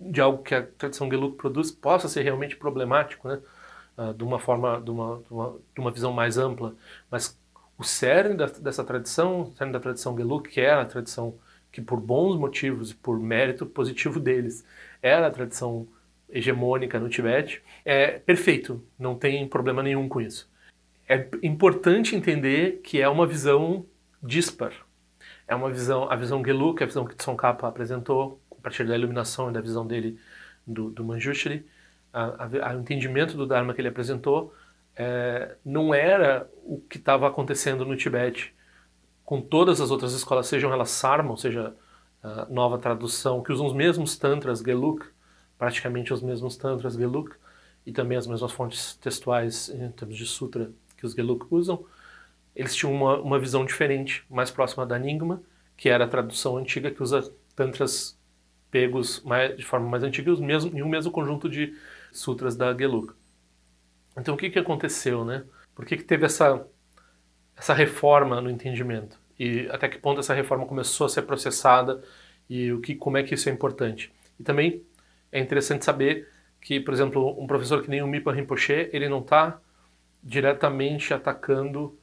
de 0.00 0.20
algo 0.20 0.42
que 0.42 0.54
a 0.54 0.62
tradição 0.62 1.10
Geluk 1.10 1.36
produz 1.36 1.70
possa 1.70 2.08
ser 2.08 2.22
realmente 2.22 2.56
problemático, 2.56 3.28
né? 3.28 3.40
Uh, 3.96 4.12
de 4.12 4.22
uma 4.22 4.38
forma, 4.38 4.78
de 4.78 4.90
uma, 4.90 5.22
de 5.26 5.32
uma, 5.32 5.56
de 5.74 5.80
uma 5.80 5.90
visão 5.90 6.12
mais 6.12 6.36
ampla, 6.36 6.74
mas 7.10 7.38
o 7.78 7.84
cerne 7.84 8.34
da, 8.34 8.44
dessa 8.44 8.84
tradição, 8.84 9.42
o 9.42 9.56
cerne 9.56 9.72
da 9.72 9.80
tradição 9.80 10.14
Geluk, 10.16 10.50
que 10.50 10.60
era 10.60 10.82
a 10.82 10.86
tradição 10.86 11.34
que 11.76 11.82
por 11.82 12.00
bons 12.00 12.38
motivos 12.38 12.92
e 12.92 12.94
por 12.94 13.20
mérito 13.20 13.66
positivo 13.66 14.18
deles 14.18 14.64
era 15.02 15.26
a 15.26 15.30
tradição 15.30 15.86
hegemônica 16.26 16.98
no 16.98 17.10
Tibete, 17.10 17.62
é 17.84 18.12
perfeito, 18.18 18.82
não 18.98 19.14
tem 19.14 19.46
problema 19.46 19.82
nenhum 19.82 20.08
com 20.08 20.18
isso. 20.18 20.50
É 21.06 21.28
importante 21.42 22.16
entender 22.16 22.80
que 22.82 22.98
é 22.98 23.06
uma 23.06 23.26
visão 23.26 23.84
dispar. 24.22 24.72
É 25.46 25.54
uma 25.54 25.70
visão, 25.70 26.10
a 26.10 26.16
visão 26.16 26.42
Geluk, 26.42 26.82
a 26.82 26.86
visão 26.86 27.04
que 27.04 27.14
Tsongkhapa 27.14 27.68
apresentou, 27.68 28.40
a 28.50 28.62
partir 28.62 28.86
da 28.86 28.96
iluminação 28.96 29.50
e 29.50 29.52
da 29.52 29.60
visão 29.60 29.86
dele 29.86 30.18
do, 30.66 30.88
do 30.88 31.04
Manjushri, 31.04 31.66
o 32.10 32.80
entendimento 32.80 33.36
do 33.36 33.46
Dharma 33.46 33.74
que 33.74 33.82
ele 33.82 33.88
apresentou 33.88 34.54
é, 34.96 35.56
não 35.62 35.92
era 35.92 36.50
o 36.64 36.80
que 36.88 36.96
estava 36.96 37.28
acontecendo 37.28 37.84
no 37.84 37.98
Tibete 37.98 38.55
com 39.26 39.42
todas 39.42 39.80
as 39.80 39.90
outras 39.90 40.12
escolas, 40.12 40.46
sejam 40.46 40.72
elas 40.72 40.90
Sarma, 40.90 41.32
ou 41.32 41.36
seja, 41.36 41.74
nova 42.48 42.78
tradução, 42.78 43.42
que 43.42 43.52
usam 43.52 43.66
os 43.66 43.74
mesmos 43.74 44.16
tantras 44.16 44.60
Geluk, 44.60 45.04
praticamente 45.58 46.12
os 46.12 46.22
mesmos 46.22 46.56
tantras 46.56 46.94
Geluk, 46.94 47.34
e 47.84 47.92
também 47.92 48.16
as 48.16 48.26
mesmas 48.26 48.52
fontes 48.52 48.94
textuais 48.96 49.68
em 49.68 49.90
termos 49.90 50.16
de 50.16 50.26
sutra 50.26 50.70
que 50.96 51.04
os 51.04 51.12
Geluk 51.12 51.46
usam, 51.50 51.84
eles 52.54 52.74
tinham 52.74 52.94
uma, 52.94 53.20
uma 53.20 53.38
visão 53.38 53.64
diferente, 53.64 54.24
mais 54.30 54.50
próxima 54.50 54.86
da 54.86 54.98
Nyingma, 54.98 55.42
que 55.76 55.88
era 55.88 56.04
a 56.04 56.08
tradução 56.08 56.56
antiga 56.56 56.90
que 56.90 57.02
usa 57.02 57.30
tantras 57.54 58.16
pegos 58.70 59.20
mais, 59.24 59.56
de 59.56 59.64
forma 59.64 59.88
mais 59.88 60.04
antiga 60.04 60.30
e, 60.30 60.40
mesmo, 60.40 60.76
e 60.76 60.82
o 60.82 60.88
mesmo 60.88 61.10
conjunto 61.10 61.48
de 61.48 61.76
sutras 62.12 62.56
da 62.56 62.72
Geluk. 62.76 63.12
Então 64.16 64.34
o 64.34 64.38
que, 64.38 64.50
que 64.50 64.58
aconteceu, 64.58 65.24
né? 65.24 65.44
Por 65.74 65.84
que, 65.84 65.96
que 65.96 66.04
teve 66.04 66.24
essa, 66.24 66.66
essa 67.56 67.74
reforma 67.74 68.40
no 68.40 68.50
entendimento? 68.50 69.18
E 69.38 69.68
até 69.70 69.88
que 69.88 69.98
ponto 69.98 70.20
essa 70.20 70.34
reforma 70.34 70.66
começou 70.66 71.06
a 71.06 71.08
ser 71.08 71.22
processada 71.22 72.02
e 72.48 72.72
o 72.72 72.80
que, 72.80 72.94
como 72.94 73.18
é 73.18 73.22
que 73.22 73.34
isso 73.34 73.48
é 73.48 73.52
importante? 73.52 74.12
E 74.38 74.42
também 74.42 74.82
é 75.32 75.40
interessante 75.40 75.84
saber 75.84 76.28
que, 76.60 76.80
por 76.80 76.92
exemplo, 76.92 77.40
um 77.40 77.46
professor 77.46 77.82
que 77.82 77.90
nem 77.90 78.02
o 78.02 78.06
Mipa 78.06 78.32
Rinpoche, 78.32 78.90
ele 78.92 79.08
não 79.08 79.20
está 79.20 79.60
diretamente 80.22 81.14
atacando 81.14 81.98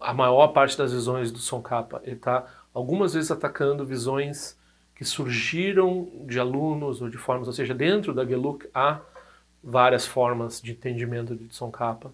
a 0.00 0.14
maior 0.14 0.48
parte 0.48 0.78
das 0.78 0.92
visões 0.92 1.32
do 1.32 1.38
Tsongkhapa. 1.38 2.00
Ele 2.04 2.16
está 2.16 2.46
algumas 2.72 3.14
vezes 3.14 3.30
atacando 3.30 3.84
visões 3.84 4.58
que 4.94 5.04
surgiram 5.04 6.08
de 6.26 6.40
alunos 6.40 7.02
ou 7.02 7.08
de 7.08 7.18
formas, 7.18 7.46
ou 7.46 7.52
seja, 7.52 7.74
dentro 7.74 8.14
da 8.14 8.24
Geluk 8.24 8.68
há 8.74 9.00
várias 9.62 10.06
formas 10.06 10.60
de 10.60 10.72
entendimento 10.72 11.36
de 11.36 11.46
Tsongkhapa 11.46 12.12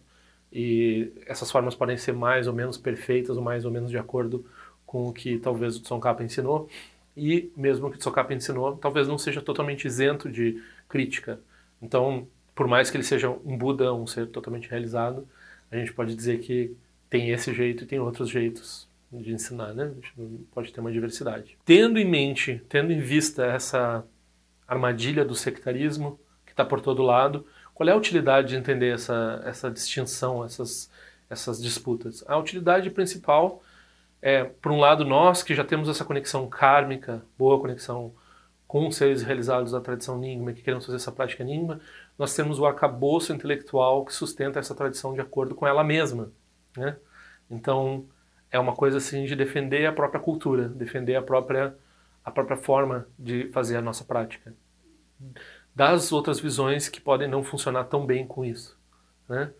e 0.54 1.12
essas 1.26 1.50
formas 1.50 1.75
podem 1.75 1.96
ser 1.96 2.12
mais 2.12 2.46
ou 2.46 2.54
menos 2.54 2.78
perfeitas 2.78 3.37
ou 3.37 3.42
mais 3.42 3.64
ou 3.64 3.73
menos 3.73 3.90
de 3.90 3.99
acordo 3.99 4.46
com 4.87 5.08
o 5.08 5.12
que 5.12 5.38
talvez 5.38 5.76
o 5.76 5.82
Tsongkhapa 5.82 6.23
ensinou 6.23 6.68
e 7.16 7.50
mesmo 7.56 7.90
que 7.90 7.96
o 7.96 7.99
Tsongkhapa 7.99 8.32
ensinou 8.32 8.76
talvez 8.76 9.08
não 9.08 9.18
seja 9.18 9.42
totalmente 9.42 9.84
isento 9.84 10.30
de 10.30 10.62
crítica. 10.88 11.40
Então, 11.82 12.28
por 12.54 12.68
mais 12.68 12.88
que 12.88 12.96
ele 12.96 13.02
seja 13.02 13.28
um 13.28 13.58
Buda, 13.58 13.92
um 13.92 14.06
ser 14.06 14.28
totalmente 14.28 14.70
realizado, 14.70 15.26
a 15.73 15.76
gente 15.76 15.92
pode 15.92 16.14
dizer 16.14 16.38
que 16.38 16.76
tem 17.11 17.30
esse 17.30 17.52
jeito 17.52 17.82
e 17.82 17.87
tem 17.87 17.99
outros 17.99 18.28
jeitos 18.30 18.88
de 19.12 19.32
ensinar, 19.32 19.75
né? 19.75 19.84
A 19.84 19.94
gente 19.94 20.12
pode 20.52 20.73
ter 20.73 20.80
uma 20.80 20.92
diversidade. 20.92 21.56
Tendo 21.64 21.99
em 21.99 22.04
mente, 22.04 22.62
tendo 22.68 22.92
em 22.92 23.00
vista 23.00 23.44
essa 23.44 24.04
armadilha 24.66 25.25
do 25.25 25.34
sectarismo 25.34 26.18
que 26.46 26.52
está 26.52 26.64
por 26.64 26.80
todo 26.80 27.02
lado, 27.02 27.44
qual 27.75 27.88
é 27.88 27.93
a 27.93 27.97
utilidade 27.97 28.49
de 28.49 28.57
entender 28.57 28.95
essa, 28.95 29.43
essa 29.45 29.71
distinção, 29.71 30.45
essas, 30.45 30.90
essas 31.28 31.61
disputas? 31.62 32.25
A 32.26 32.38
utilidade 32.38 32.88
principal 32.90 33.62
é, 34.26 34.43
por 34.45 34.73
um 34.73 34.81
lado, 34.81 35.04
nós 35.04 35.43
que 35.43 35.54
já 35.54 35.62
temos 35.62 35.87
essa 35.87 36.02
conexão 36.02 36.49
kármica, 36.49 37.23
boa 37.37 37.61
conexão 37.61 38.14
com 38.66 38.90
seres 38.90 39.23
realizados 39.23 39.73
da 39.73 39.83
tradição 39.83 40.19
Nyingma, 40.19 40.54
que 40.54 40.62
queremos 40.62 40.87
fazer 40.87 40.97
essa 40.97 41.12
prática 41.12 41.45
Nyingma, 41.45 41.78
nós 42.19 42.35
temos 42.35 42.59
o 42.59 42.64
arcabouço 42.64 43.35
intelectual 43.35 44.02
que 44.02 44.14
sustenta 44.14 44.59
essa 44.59 44.75
tradição 44.75 45.12
de 45.12 45.21
acordo 45.21 45.54
com 45.54 45.66
ela 45.66 45.85
mesma. 45.85 46.33
Né? 46.75 46.97
Então, 47.50 48.07
é 48.50 48.59
uma 48.59 48.75
coisa 48.75 48.97
assim 48.97 49.26
de 49.26 49.37
defender 49.37 49.85
a 49.85 49.93
própria 49.93 50.21
cultura, 50.21 50.69
defender 50.71 51.16
a 51.16 51.23
própria 51.23 51.76
a 52.25 52.31
própria 52.31 52.57
forma 52.57 53.07
de 53.19 53.50
fazer 53.52 53.76
a 53.76 53.83
nossa 53.83 54.02
prática. 54.02 54.54
Das 55.75 56.12
outras 56.12 56.38
visões 56.38 56.88
que 56.88 57.00
podem 57.00 57.28
não 57.28 57.43
funcionar 57.43 57.85
tão 57.85 58.07
bem 58.07 58.26
com 58.26 58.45
isso, 58.45 58.78
né? 59.28 59.50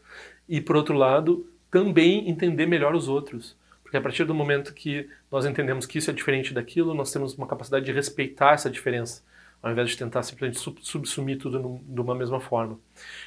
E 0.49 0.61
por 0.61 0.77
outro 0.77 0.97
lado, 0.97 1.47
também 1.71 2.29
entender 2.29 2.67
melhor 2.67 2.95
os 2.95 3.09
outros, 3.09 3.57
porque 3.83 3.97
a 3.97 4.01
partir 4.01 4.25
do 4.25 4.35
momento 4.35 4.75
que 4.75 5.09
nós 5.31 5.45
entendemos 5.45 5.87
que 5.87 5.99
isso 5.99 6.11
é 6.11 6.15
diferente 6.15 6.55
daquilo, 6.55 6.95
nós 6.95 7.11
temos 7.11 7.35
uma 7.35 7.47
capacidade 7.47 7.85
de 7.85 7.93
respeitar 7.93 8.53
essa 8.53 8.71
diferença, 8.71 9.23
ao 9.63 9.73
invés 9.73 9.91
de 9.91 9.97
tentar 9.97 10.23
simplesmente 10.23 10.61
subsumir 10.83 11.39
tudo 11.39 11.81
de 11.83 12.01
uma 12.01 12.15
mesma 12.15 12.39
forma. 12.39 12.79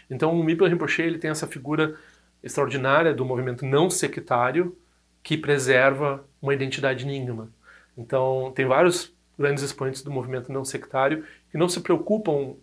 Então, 0.10 0.40
o 0.40 0.44
Mipa 0.44 0.68
Rinpoche 0.68 1.02
ele 1.02 1.18
tem 1.18 1.32
essa 1.32 1.48
figura 1.48 1.98
extraordinária 2.44 3.14
do 3.14 3.26
movimento 3.26 3.66
não 3.66 3.90
sectário, 3.90 4.78
que 5.24 5.38
preserva 5.38 6.24
uma 6.42 6.54
identidade 6.54 7.06
Nyingma. 7.06 7.50
Então, 7.98 8.54
tem 8.56 8.66
vários 8.66 9.12
grandes 9.38 9.64
expoentes 9.64 10.02
do 10.02 10.12
movimento 10.12 10.52
não 10.52 10.64
sectário 10.64 11.26
que 11.52 11.58
não 11.58 11.68
se 11.68 11.82
preocupam 11.82 12.56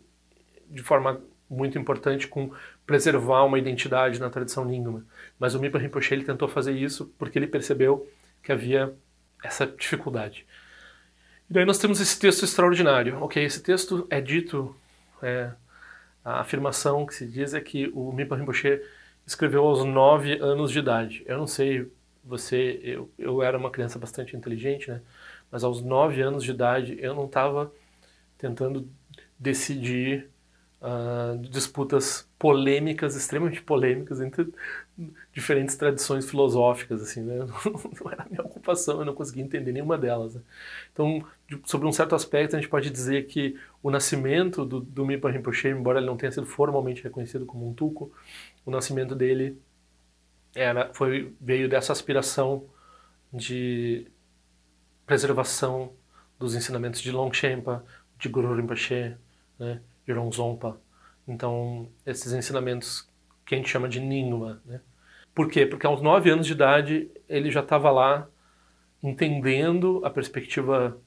de 0.75 0.83
forma 0.83 1.21
muito 1.49 1.78
importante 1.78 2.26
com 2.26 2.50
preservar 2.87 3.45
uma 3.45 3.59
identidade 3.59 4.21
na 4.21 4.28
tradição 4.28 4.64
Nyingma. 4.64 5.04
Mas 5.38 5.54
o 5.54 5.61
Mipa 5.61 5.78
Rinpoche 5.78 6.14
ele 6.14 6.25
tentou 6.25 6.49
fazer 6.49 6.73
isso 6.73 7.12
porque 7.19 7.38
ele 7.38 7.47
percebeu 7.47 8.09
que 8.43 8.52
havia 8.52 8.95
essa 9.43 9.66
dificuldade. 9.66 10.47
E 11.49 11.52
daí 11.52 11.64
nós 11.64 11.78
temos 11.78 12.00
esse 12.00 12.19
texto 12.19 12.45
extraordinário. 12.45 13.23
Ok, 13.23 13.43
esse 13.43 13.62
texto 13.62 14.07
é 14.11 14.21
dito, 14.21 14.75
é, 15.23 15.50
a 16.25 16.40
afirmação 16.40 17.07
que 17.07 17.14
se 17.14 17.26
diz 17.26 17.54
é 17.54 17.61
que 17.61 17.90
o 17.95 18.12
Mipa 18.12 18.37
Rinpoche 18.37 18.83
escreveu 19.26 19.64
aos 19.64 19.85
nove 19.85 20.38
anos 20.38 20.71
de 20.71 20.78
idade. 20.78 21.23
Eu 21.26 21.38
não 21.38 21.47
sei 21.47 21.90
você, 22.25 22.81
eu, 22.83 23.11
eu 23.19 23.43
era 23.43 23.57
uma 23.59 23.71
criança 23.71 23.99
bastante 23.99 24.35
inteligente, 24.37 24.90
né? 24.90 25.00
Mas 25.50 25.62
aos 25.62 25.83
nove 25.83 26.23
anos 26.23 26.43
de 26.43 26.50
idade 26.50 26.97
eu 26.99 27.14
não 27.14 27.26
estava 27.26 27.71
tentando 28.38 28.88
decidir 29.38 30.31
uh, 30.85 31.38
disputas 31.38 32.29
polêmicas, 32.38 33.17
extremamente 33.17 33.62
polêmicas 33.62 34.21
entre 34.21 34.53
diferentes 35.33 35.75
tradições 35.76 36.29
filosóficas, 36.29 37.03
assim, 37.03 37.23
né? 37.23 37.38
Não 38.05 38.12
era 38.12 38.23
a 38.23 38.26
minha 38.29 38.43
ocupação, 38.43 38.99
eu 39.00 39.05
não 39.05 39.14
conseguia 39.14 39.43
entender 39.43 39.73
nenhuma 39.73 39.97
delas. 39.97 40.35
Né? 40.35 40.43
Então, 40.93 41.25
de, 41.49 41.61
sobre 41.64 41.88
um 41.88 41.93
certo 41.93 42.14
aspecto, 42.14 42.55
a 42.55 42.61
gente 42.61 42.69
pode 42.69 42.91
dizer 42.91 43.26
que 43.26 43.59
o 43.83 43.91
nascimento 43.91 44.64
do, 44.64 44.81
do 44.81 45.07
Mipa 45.07 45.31
Rinpoche, 45.31 45.69
embora 45.69 45.99
ele 45.99 46.07
não 46.07 46.17
tenha 46.17 46.31
sido 46.31 46.47
formalmente 46.47 47.03
reconhecido 47.03 47.47
como 47.47 47.69
um 47.69 47.73
tuco, 47.73 48.12
o 48.64 48.71
nascimento 48.71 49.14
dele 49.14 49.59
era, 50.55 50.93
foi, 50.93 51.35
veio 51.41 51.69
dessa 51.69 51.93
aspiração 51.93 52.67
de 53.33 54.07
preservação 55.07 55.93
dos 56.38 56.55
ensinamentos 56.55 57.00
de 57.00 57.11
Longchenpa, 57.11 57.85
de 58.19 58.29
Guru 58.29 58.55
Rinpoche, 58.55 59.17
né, 59.59 59.81
de 60.06 60.12
Ronzompa. 60.12 60.80
Então, 61.26 61.88
esses 62.04 62.32
ensinamentos 62.32 63.08
que 63.44 63.54
a 63.54 63.58
gente 63.58 63.68
chama 63.68 63.88
de 63.88 64.00
Nyingma. 64.00 64.62
Né? 64.64 64.80
Por 65.34 65.50
quê? 65.50 65.66
Porque 65.66 65.87
aos 65.87 66.00
nove 66.00 66.30
anos 66.30 66.46
de 66.46 66.52
idade 66.52 67.11
ele 67.28 67.50
já 67.50 67.61
estava 67.61 67.90
lá 67.90 68.28
entendendo 69.02 70.00
a 70.04 70.11
perspectiva, 70.11 70.99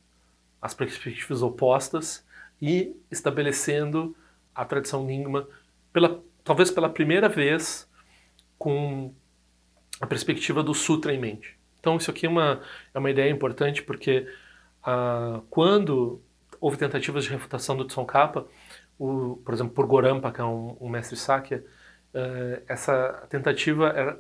as 0.62 0.74
perspectivas 0.74 1.42
opostas 1.42 2.26
e 2.62 2.96
estabelecendo 3.10 4.16
a 4.54 4.66
tradição 4.66 5.06
Nyingma, 5.06 5.48
pela, 5.94 6.22
talvez 6.44 6.72
pela 6.72 6.90
primeira 6.90 7.30
vez, 7.30 7.90
com 8.58 9.14
a 10.00 10.08
perspectiva 10.08 10.64
do 10.64 10.74
Sutra 10.74 11.14
em 11.14 11.20
mente. 11.20 11.58
Então, 11.80 11.98
isso 11.98 12.10
aqui 12.12 12.26
é 12.26 12.30
uma, 12.30 12.62
é 12.94 13.00
uma 13.00 13.10
ideia 13.10 13.30
importante 13.30 13.84
porque 13.84 14.28
ah, 14.84 15.42
quando 15.50 16.22
houve 16.60 16.78
tentativas 16.78 17.24
de 17.24 17.30
refutação 17.30 17.76
do 17.78 17.86
Tsongkhapa, 17.86 18.48
o, 18.98 19.38
por 19.38 19.54
exemplo, 19.54 19.74
por 19.74 19.86
Gorampa, 19.86 20.32
que 20.32 20.42
é 20.42 20.44
um, 20.44 20.76
um 20.80 20.90
mestre 20.90 21.16
Sakya, 21.16 21.64
uh, 22.14 22.64
essa 22.68 23.26
tentativa 23.30 23.90
era, 23.90 24.20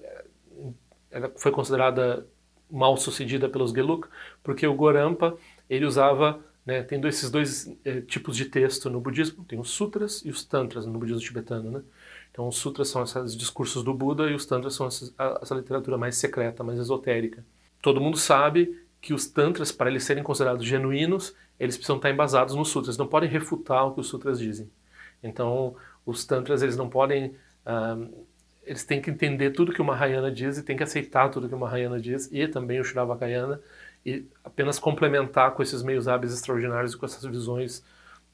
era, 1.12 1.32
foi 1.36 1.52
considerada 1.52 2.28
mal 2.70 2.98
sucedida 2.98 3.50
pelos 3.50 3.72
Geluk, 3.72 4.08
porque 4.44 4.68
o 4.68 4.76
Gorampa 4.76 5.38
ele 5.70 5.86
usava, 5.86 6.40
né, 6.66 6.86
esses 7.06 7.30
dois 7.30 7.74
eh, 7.86 8.02
tipos 8.02 8.36
de 8.36 8.46
texto 8.46 8.90
no 8.90 9.00
budismo, 9.00 9.46
tem 9.46 9.58
os 9.58 9.70
sutras 9.70 10.24
e 10.26 10.30
os 10.30 10.44
tantras 10.44 10.86
no 10.86 11.00
budismo 11.00 11.22
tibetano, 11.22 11.72
né? 11.72 11.82
Então 12.30 12.48
os 12.48 12.58
sutras 12.58 12.90
são 12.90 13.04
esses 13.04 13.36
discursos 13.36 13.84
do 13.84 13.94
Buda 13.94 14.30
e 14.30 14.36
os 14.36 14.46
tantras 14.46 14.76
são 14.76 14.88
essa 14.88 15.56
literatura 15.56 15.98
mais 15.98 16.18
secreta, 16.18 16.64
mais 16.64 16.78
esotérica. 16.78 17.44
Todo 17.82 18.02
mundo 18.02 18.18
sabe 18.18 18.78
que 19.08 19.14
os 19.14 19.26
tantras, 19.26 19.72
para 19.72 19.90
eles 19.90 20.04
serem 20.04 20.22
considerados 20.22 20.66
genuínos, 20.66 21.34
eles 21.58 21.78
precisam 21.78 21.96
estar 21.96 22.12
embasados 22.12 22.54
nos 22.56 22.68
sutras, 22.68 22.98
não 22.98 23.08
podem 23.08 23.30
refutar 23.30 23.88
o 23.88 23.94
que 23.94 24.02
os 24.02 24.08
sutras 24.10 24.38
dizem. 24.38 24.70
Então, 25.24 25.78
os 26.06 26.26
tantras 26.26 26.62
eles 26.62 26.76
não 26.76 26.90
podem, 26.90 27.28
uh, 27.66 28.26
eles 28.66 28.84
têm 28.84 29.02
que 29.02 29.10
entender 29.10 29.52
tudo 29.52 29.72
que 29.72 29.82
o 29.82 29.86
Mahayana 29.86 30.30
diz 30.30 30.58
e 30.58 30.62
têm 30.62 30.76
que 30.76 30.84
aceitar 30.84 31.30
tudo 31.30 31.48
que 31.48 31.56
o 31.56 31.58
Mahayana 31.58 32.02
diz 32.02 32.30
e 32.34 32.46
também 32.50 32.82
o 32.82 32.84
Shravakayana 32.84 33.62
e 34.06 34.26
apenas 34.44 34.78
complementar 34.78 35.52
com 35.52 35.64
esses 35.64 35.82
meios 35.82 36.10
hábeis 36.10 36.34
extraordinários 36.34 36.92
e 36.92 36.98
com 36.98 37.06
essas 37.06 37.24
visões 37.24 37.86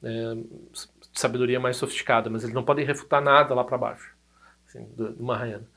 é, 0.02 0.34
de 0.34 1.20
sabedoria 1.20 1.60
mais 1.60 1.76
sofisticada, 1.76 2.28
mas 2.28 2.42
eles 2.42 2.52
não 2.52 2.64
podem 2.64 2.84
refutar 2.84 3.22
nada 3.22 3.54
lá 3.54 3.62
para 3.62 3.78
baixo, 3.78 4.12
assim, 4.66 4.88
do, 4.96 5.12
do 5.12 5.22
Mahayana. 5.22 5.68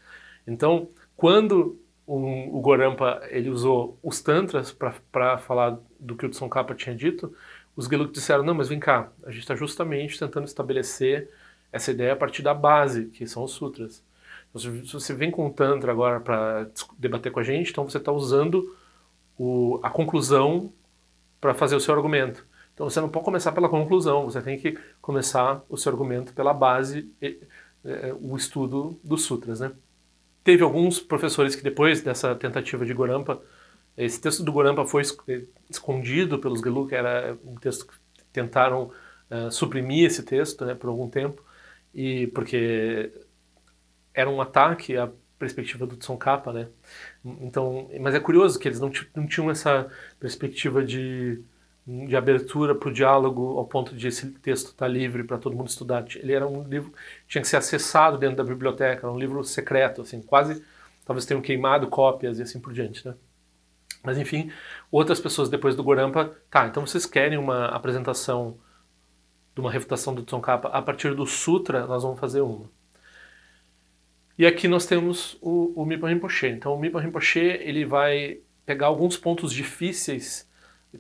Então, 0.48 0.90
quando 1.16 1.80
um, 2.08 2.56
o 2.56 2.62
Gorampa 2.62 3.22
ele 3.30 3.50
usou 3.50 4.00
os 4.02 4.22
tantras 4.22 4.72
para 4.72 5.38
falar 5.38 5.78
do 6.00 6.16
que 6.16 6.26
o 6.26 6.30
Tsongkhapa 6.30 6.74
tinha 6.74 6.96
dito, 6.96 7.36
os 7.76 7.86
Geluk 7.86 8.12
disseram, 8.12 8.44
não, 8.44 8.56
mas 8.56 8.70
vem 8.70 8.80
cá, 8.80 9.12
a 9.24 9.30
gente 9.30 9.42
está 9.42 9.56
justamente 9.56 10.18
tentando 10.18 10.46
estabelecer 10.46 11.30
essa 11.72 11.92
ideia 11.92 12.14
a 12.14 12.16
partir 12.16 12.42
da 12.42 12.54
base, 12.54 13.06
que 13.08 13.28
são 13.28 13.44
os 13.44 13.52
sutras. 13.52 14.04
Então, 14.50 14.62
se 14.86 14.94
você 14.94 15.14
vem 15.14 15.30
com 15.30 15.46
o 15.46 15.54
Tantra 15.54 15.92
agora 15.92 16.20
para 16.20 16.68
debater 16.98 17.32
com 17.32 17.40
a 17.40 17.44
gente, 17.44 17.70
então 17.72 17.88
você 17.88 17.98
está 17.98 18.12
usando 18.12 18.76
o, 19.38 19.80
a 19.84 19.90
conclusão 19.90 20.72
para 21.40 21.54
fazer 21.54 21.76
o 21.76 21.80
seu 21.80 21.94
argumento. 21.94 22.48
Então 22.74 22.90
você 22.90 23.02
não 23.02 23.10
pode 23.10 23.26
começar 23.26 23.52
pela 23.52 23.70
conclusão, 23.70 24.26
você 24.26 24.42
tem 24.42 24.58
que 24.58 24.78
começar 25.02 25.64
o 25.70 25.78
seu 25.78 25.92
argumento 25.92 26.34
pela 26.34 26.54
base, 26.54 27.12
e, 27.22 27.40
o 28.22 28.36
estudo 28.36 29.00
dos 29.04 29.24
sutras, 29.24 29.60
né? 29.60 29.72
Teve 30.48 30.64
alguns 30.64 31.02
professores 31.02 31.58
que 31.58 31.62
depois 31.62 32.00
dessa 32.00 32.34
tentativa 32.34 32.86
de 32.86 32.94
Gorampa, 32.94 33.44
esse 33.98 34.22
texto 34.22 34.46
do 34.46 34.54
Gorampa 34.54 34.86
foi 34.86 35.02
escondido 35.70 36.40
pelos 36.40 36.62
Geluk, 36.62 36.96
era 36.96 37.38
um 37.44 37.56
texto 37.56 37.86
que 37.86 37.94
tentaram 38.32 38.90
uh, 39.30 39.52
suprimir 39.52 40.06
esse 40.06 40.24
texto 40.24 40.64
né, 40.64 40.74
por 40.74 40.88
algum 40.88 41.10
tempo, 41.10 41.44
e 41.94 42.28
porque 42.28 43.12
era 44.14 44.30
um 44.30 44.40
ataque 44.40 44.96
à 44.96 45.12
perspectiva 45.38 45.86
do 45.86 45.98
Tsongkhapa, 45.98 46.54
né? 46.54 46.70
Então, 47.42 47.92
mas 48.00 48.16
é 48.16 48.20
curioso 48.22 48.58
que 48.58 48.70
eles 48.70 48.80
não, 48.80 48.90
não 49.14 49.28
tinham 49.28 49.52
essa 49.52 49.92
perspectiva 50.18 50.82
de, 50.82 51.44
de 51.88 52.18
abertura 52.18 52.76
para 52.76 52.90
o 52.90 52.92
diálogo 52.92 53.58
ao 53.58 53.66
ponto 53.66 53.96
de 53.96 54.10
esse 54.10 54.32
texto 54.32 54.68
estar 54.68 54.86
tá 54.86 54.88
livre 54.88 55.24
para 55.24 55.38
todo 55.38 55.56
mundo 55.56 55.70
estudar. 55.70 56.06
Ele 56.18 56.34
era 56.34 56.46
um 56.46 56.64
livro 56.64 56.92
tinha 57.28 57.42
que 57.42 57.48
ser 57.48 57.56
acessado 57.56 58.18
dentro 58.18 58.36
da 58.36 58.44
biblioteca, 58.44 59.08
era 59.08 59.12
um 59.12 59.18
livro 59.18 59.42
secreto, 59.44 60.02
assim, 60.02 60.22
quase 60.22 60.62
talvez 61.06 61.26
tenham 61.26 61.42
queimado 61.42 61.88
cópias 61.88 62.40
e 62.40 62.42
assim 62.42 62.60
por 62.60 62.74
diante, 62.74 63.08
né? 63.08 63.16
Mas 64.04 64.18
enfim, 64.18 64.52
outras 64.92 65.20
pessoas 65.20 65.50
depois 65.50 65.76
do 65.76 65.84
Gorampa, 65.84 66.36
tá, 66.50 66.68
então 66.68 66.86
vocês 66.86 67.06
querem 67.06 67.38
uma 67.38 67.68
apresentação 67.68 68.58
de 69.56 69.62
uma 69.62 69.72
refutação 69.72 70.14
do 70.14 70.24
Tsongkhapa 70.24 70.68
a 70.68 70.82
partir 70.82 71.16
do 71.16 71.26
Sutra, 71.26 71.88
nós 71.88 72.04
vamos 72.04 72.20
fazer 72.20 72.42
uma. 72.42 72.70
E 74.38 74.46
aqui 74.46 74.68
nós 74.68 74.86
temos 74.86 75.38
o, 75.42 75.82
o 75.82 75.86
Mipa 75.86 76.08
Rinpoche. 76.10 76.48
Então 76.48 76.74
o 76.76 76.80
Mipa 76.80 77.00
Rinpoche 77.00 77.40
ele 77.40 77.86
vai 77.86 78.40
pegar 78.66 78.88
alguns 78.88 79.18
pontos 79.18 79.52
difíceis 79.52 80.48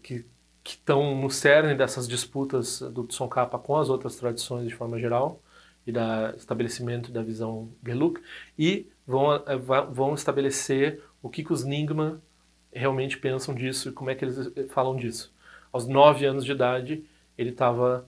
que 0.01 0.25
que 0.67 0.73
estão 0.73 1.15
no 1.15 1.29
cerne 1.29 1.73
dessas 1.73 2.05
disputas 2.05 2.81
do 2.81 3.05
Tsongkhapa 3.05 3.57
com 3.57 3.77
as 3.77 3.87
outras 3.87 4.17
tradições 4.17 4.67
de 4.67 4.75
forma 4.75 4.99
geral 4.99 5.41
e 5.85 5.93
da 5.93 6.33
estabelecimento 6.35 7.09
da 7.09 7.23
visão 7.23 7.69
Geluk 7.85 8.21
e 8.59 8.85
vão, 9.05 9.33
eh, 9.33 9.57
vão 9.89 10.13
estabelecer 10.13 11.01
o 11.21 11.29
que, 11.29 11.41
que 11.41 11.53
os 11.53 11.63
Nyingma 11.63 12.21
realmente 12.69 13.17
pensam 13.17 13.55
disso 13.55 13.87
e 13.87 13.91
como 13.93 14.09
é 14.09 14.15
que 14.15 14.25
eles 14.25 14.51
eh, 14.57 14.65
falam 14.67 14.97
disso. 14.97 15.33
Aos 15.71 15.87
nove 15.87 16.25
anos 16.25 16.43
de 16.43 16.51
idade, 16.51 17.05
ele 17.37 17.51
estava 17.51 18.05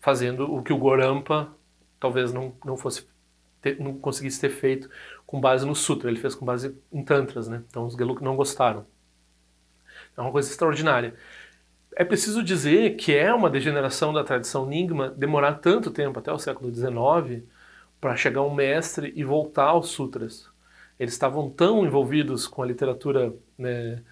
fazendo 0.00 0.52
o 0.52 0.60
que 0.60 0.72
o 0.72 0.78
Gorampa 0.78 1.54
talvez 2.00 2.32
não, 2.32 2.52
não 2.64 2.76
fosse 2.76 3.06
ter, 3.62 3.78
não 3.78 3.96
conseguisse 3.96 4.40
ter 4.40 4.50
feito 4.50 4.90
com 5.24 5.40
base 5.40 5.64
no 5.64 5.74
Sutra, 5.76 6.10
ele 6.10 6.18
fez 6.18 6.34
com 6.34 6.44
base 6.44 6.76
em 6.92 7.04
Tantras, 7.04 7.46
né? 7.46 7.62
Então 7.68 7.86
os 7.86 7.94
Geluk 7.94 8.24
não 8.24 8.34
gostaram. 8.34 8.84
É 10.18 10.20
uma 10.20 10.32
coisa 10.32 10.50
extraordinária. 10.50 11.14
É 11.96 12.04
preciso 12.04 12.42
dizer 12.42 12.96
que 12.96 13.14
é 13.14 13.32
uma 13.32 13.48
degeneração 13.48 14.12
da 14.12 14.24
tradição 14.24 14.66
Nyingma 14.66 15.10
demorar 15.10 15.54
tanto 15.54 15.90
tempo, 15.90 16.18
até 16.18 16.32
o 16.32 16.38
século 16.38 16.74
XIX, 16.74 17.44
para 18.00 18.16
chegar 18.16 18.42
um 18.42 18.54
mestre 18.54 19.12
e 19.16 19.24
voltar 19.24 19.66
aos 19.66 19.88
sutras. 19.88 20.48
Eles 20.98 21.14
estavam 21.14 21.48
tão 21.48 21.86
envolvidos 21.86 22.46
com 22.46 22.62
a 22.62 22.66
literatura 22.66 23.32
né, 23.56 24.02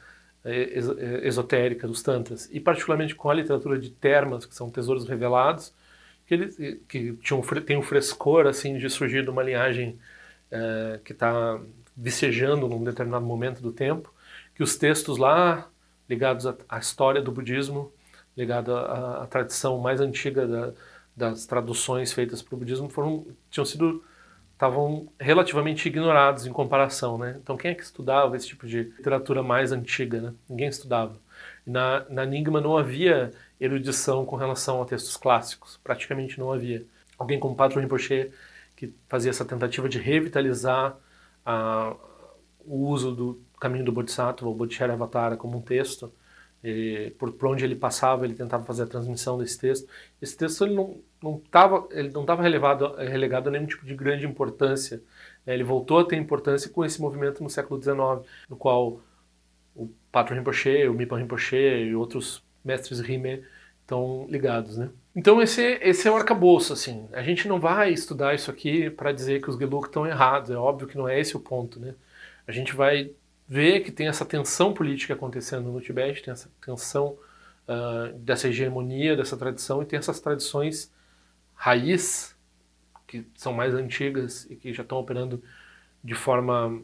esotérica 1.22 1.88
dos 1.88 2.02
tantras 2.02 2.48
e 2.52 2.60
particularmente 2.60 3.14
com 3.14 3.28
a 3.28 3.34
literatura 3.34 3.78
de 3.78 3.90
termas, 3.90 4.46
que 4.46 4.54
são 4.54 4.70
tesouros 4.70 5.08
revelados, 5.08 5.74
que 6.26 6.34
eles 6.34 6.56
que 6.88 7.14
tinham 7.14 7.40
tem 7.64 7.76
um 7.76 7.82
frescor 7.82 8.46
assim 8.46 8.78
de 8.78 8.88
surgir 8.88 9.24
de 9.24 9.30
uma 9.30 9.42
linhagem 9.42 9.98
é, 10.50 11.00
que 11.04 11.12
está 11.12 11.60
vicejando 11.96 12.68
num 12.68 12.84
determinado 12.84 13.24
momento 13.24 13.60
do 13.60 13.72
tempo, 13.72 14.12
que 14.54 14.62
os 14.62 14.76
textos 14.76 15.18
lá 15.18 15.68
ligados 16.08 16.46
à, 16.46 16.78
história 16.78 17.20
do 17.20 17.32
budismo, 17.32 17.92
ligados 18.36 18.74
à, 18.74 19.22
à 19.22 19.26
tradição 19.26 19.78
mais 19.78 20.00
antiga 20.00 20.46
da, 20.46 20.72
das 21.16 21.46
traduções 21.46 22.12
feitas 22.12 22.42
para 22.42 22.54
o 22.54 22.58
budismo, 22.58 22.88
foram 22.88 23.26
tinham 23.50 23.64
sido 23.64 24.04
estavam 24.52 25.06
relativamente 25.20 25.86
ignorados 25.86 26.46
em 26.46 26.52
comparação, 26.52 27.18
né? 27.18 27.36
Então 27.42 27.58
quem 27.58 27.72
é 27.72 27.74
que 27.74 27.82
estudava 27.82 28.34
esse 28.36 28.46
tipo 28.46 28.66
de 28.66 28.84
literatura 28.84 29.42
mais 29.42 29.70
antiga, 29.70 30.20
né? 30.20 30.34
Ninguém 30.48 30.68
estudava. 30.68 31.18
Na, 31.66 32.06
na 32.08 32.24
Enigma 32.24 32.60
não 32.60 32.76
havia 32.76 33.32
erudição 33.60 34.24
com 34.24 34.34
relação 34.34 34.80
a 34.80 34.86
textos 34.86 35.16
clássicos, 35.16 35.78
praticamente 35.84 36.38
não 36.38 36.52
havia. 36.52 36.86
Alguém 37.18 37.38
como 37.38 37.54
Patro 37.54 37.80
Rinpoche, 37.80 38.30
que 38.74 38.94
fazia 39.08 39.30
essa 39.30 39.44
tentativa 39.44 39.88
de 39.88 39.98
revitalizar 39.98 40.96
a, 41.44 41.94
o 42.64 42.88
uso 42.88 43.12
do 43.12 43.40
caminho 43.60 43.84
do 43.84 43.92
Bodhisattva, 43.92 44.48
o 44.48 44.54
Bodhisattva 44.54 45.36
como 45.36 45.58
um 45.58 45.62
texto, 45.62 46.12
e 46.62 47.12
por, 47.18 47.32
por 47.32 47.48
onde 47.48 47.64
ele 47.64 47.76
passava, 47.76 48.24
ele 48.24 48.34
tentava 48.34 48.64
fazer 48.64 48.84
a 48.84 48.86
transmissão 48.86 49.38
desse 49.38 49.58
texto. 49.58 49.88
Esse 50.20 50.36
texto 50.36 50.64
ele 50.64 50.74
não 50.74 50.96
não 51.22 51.40
estava 51.44 51.88
ele 51.90 52.10
não 52.10 52.22
estava 52.22 52.42
relegado 52.42 53.48
a 53.48 53.50
nenhum 53.52 53.66
tipo 53.66 53.86
de 53.86 53.94
grande 53.94 54.26
importância. 54.26 55.02
Né? 55.44 55.54
Ele 55.54 55.64
voltou 55.64 56.00
a 56.00 56.04
ter 56.04 56.16
importância 56.16 56.70
com 56.70 56.84
esse 56.84 57.00
movimento 57.00 57.42
no 57.42 57.50
século 57.50 57.80
XIX, 57.80 58.28
no 58.48 58.56
qual 58.56 59.00
o 59.74 59.88
Patro 60.10 60.34
Rinpoche, 60.34 60.88
o 60.88 60.94
Mipa 60.94 61.16
Rinpoche 61.16 61.56
e 61.56 61.94
outros 61.94 62.42
mestres 62.64 63.00
Rime 63.00 63.44
estão 63.82 64.26
ligados, 64.28 64.76
né? 64.76 64.90
Então 65.14 65.40
esse, 65.40 65.62
esse 65.80 66.08
é 66.08 66.10
o 66.10 66.16
arcabouço, 66.16 66.72
assim. 66.72 67.08
A 67.12 67.22
gente 67.22 67.46
não 67.46 67.60
vai 67.60 67.92
estudar 67.92 68.34
isso 68.34 68.50
aqui 68.50 68.90
para 68.90 69.12
dizer 69.12 69.40
que 69.40 69.48
os 69.48 69.56
Geluk 69.56 69.86
estão 69.86 70.06
errados, 70.06 70.50
é 70.50 70.56
óbvio 70.56 70.88
que 70.88 70.98
não 70.98 71.08
é 71.08 71.20
esse 71.20 71.36
o 71.36 71.40
ponto, 71.40 71.78
né? 71.78 71.94
A 72.46 72.52
gente 72.52 72.74
vai 72.74 73.12
ver 73.48 73.80
que 73.80 73.92
tem 73.92 74.08
essa 74.08 74.24
tensão 74.24 74.72
política 74.72 75.14
acontecendo 75.14 75.70
no 75.70 75.80
Tibete, 75.80 76.22
tem 76.22 76.32
essa 76.32 76.50
tensão 76.64 77.18
uh, 77.68 78.12
dessa 78.18 78.48
hegemonia, 78.48 79.16
dessa 79.16 79.36
tradição, 79.36 79.82
e 79.82 79.86
tem 79.86 79.98
essas 79.98 80.20
tradições 80.20 80.92
raiz, 81.54 82.36
que 83.06 83.26
são 83.36 83.52
mais 83.52 83.72
antigas 83.74 84.46
e 84.50 84.56
que 84.56 84.72
já 84.72 84.82
estão 84.82 84.98
operando 84.98 85.42
de 86.02 86.14
forma 86.14 86.82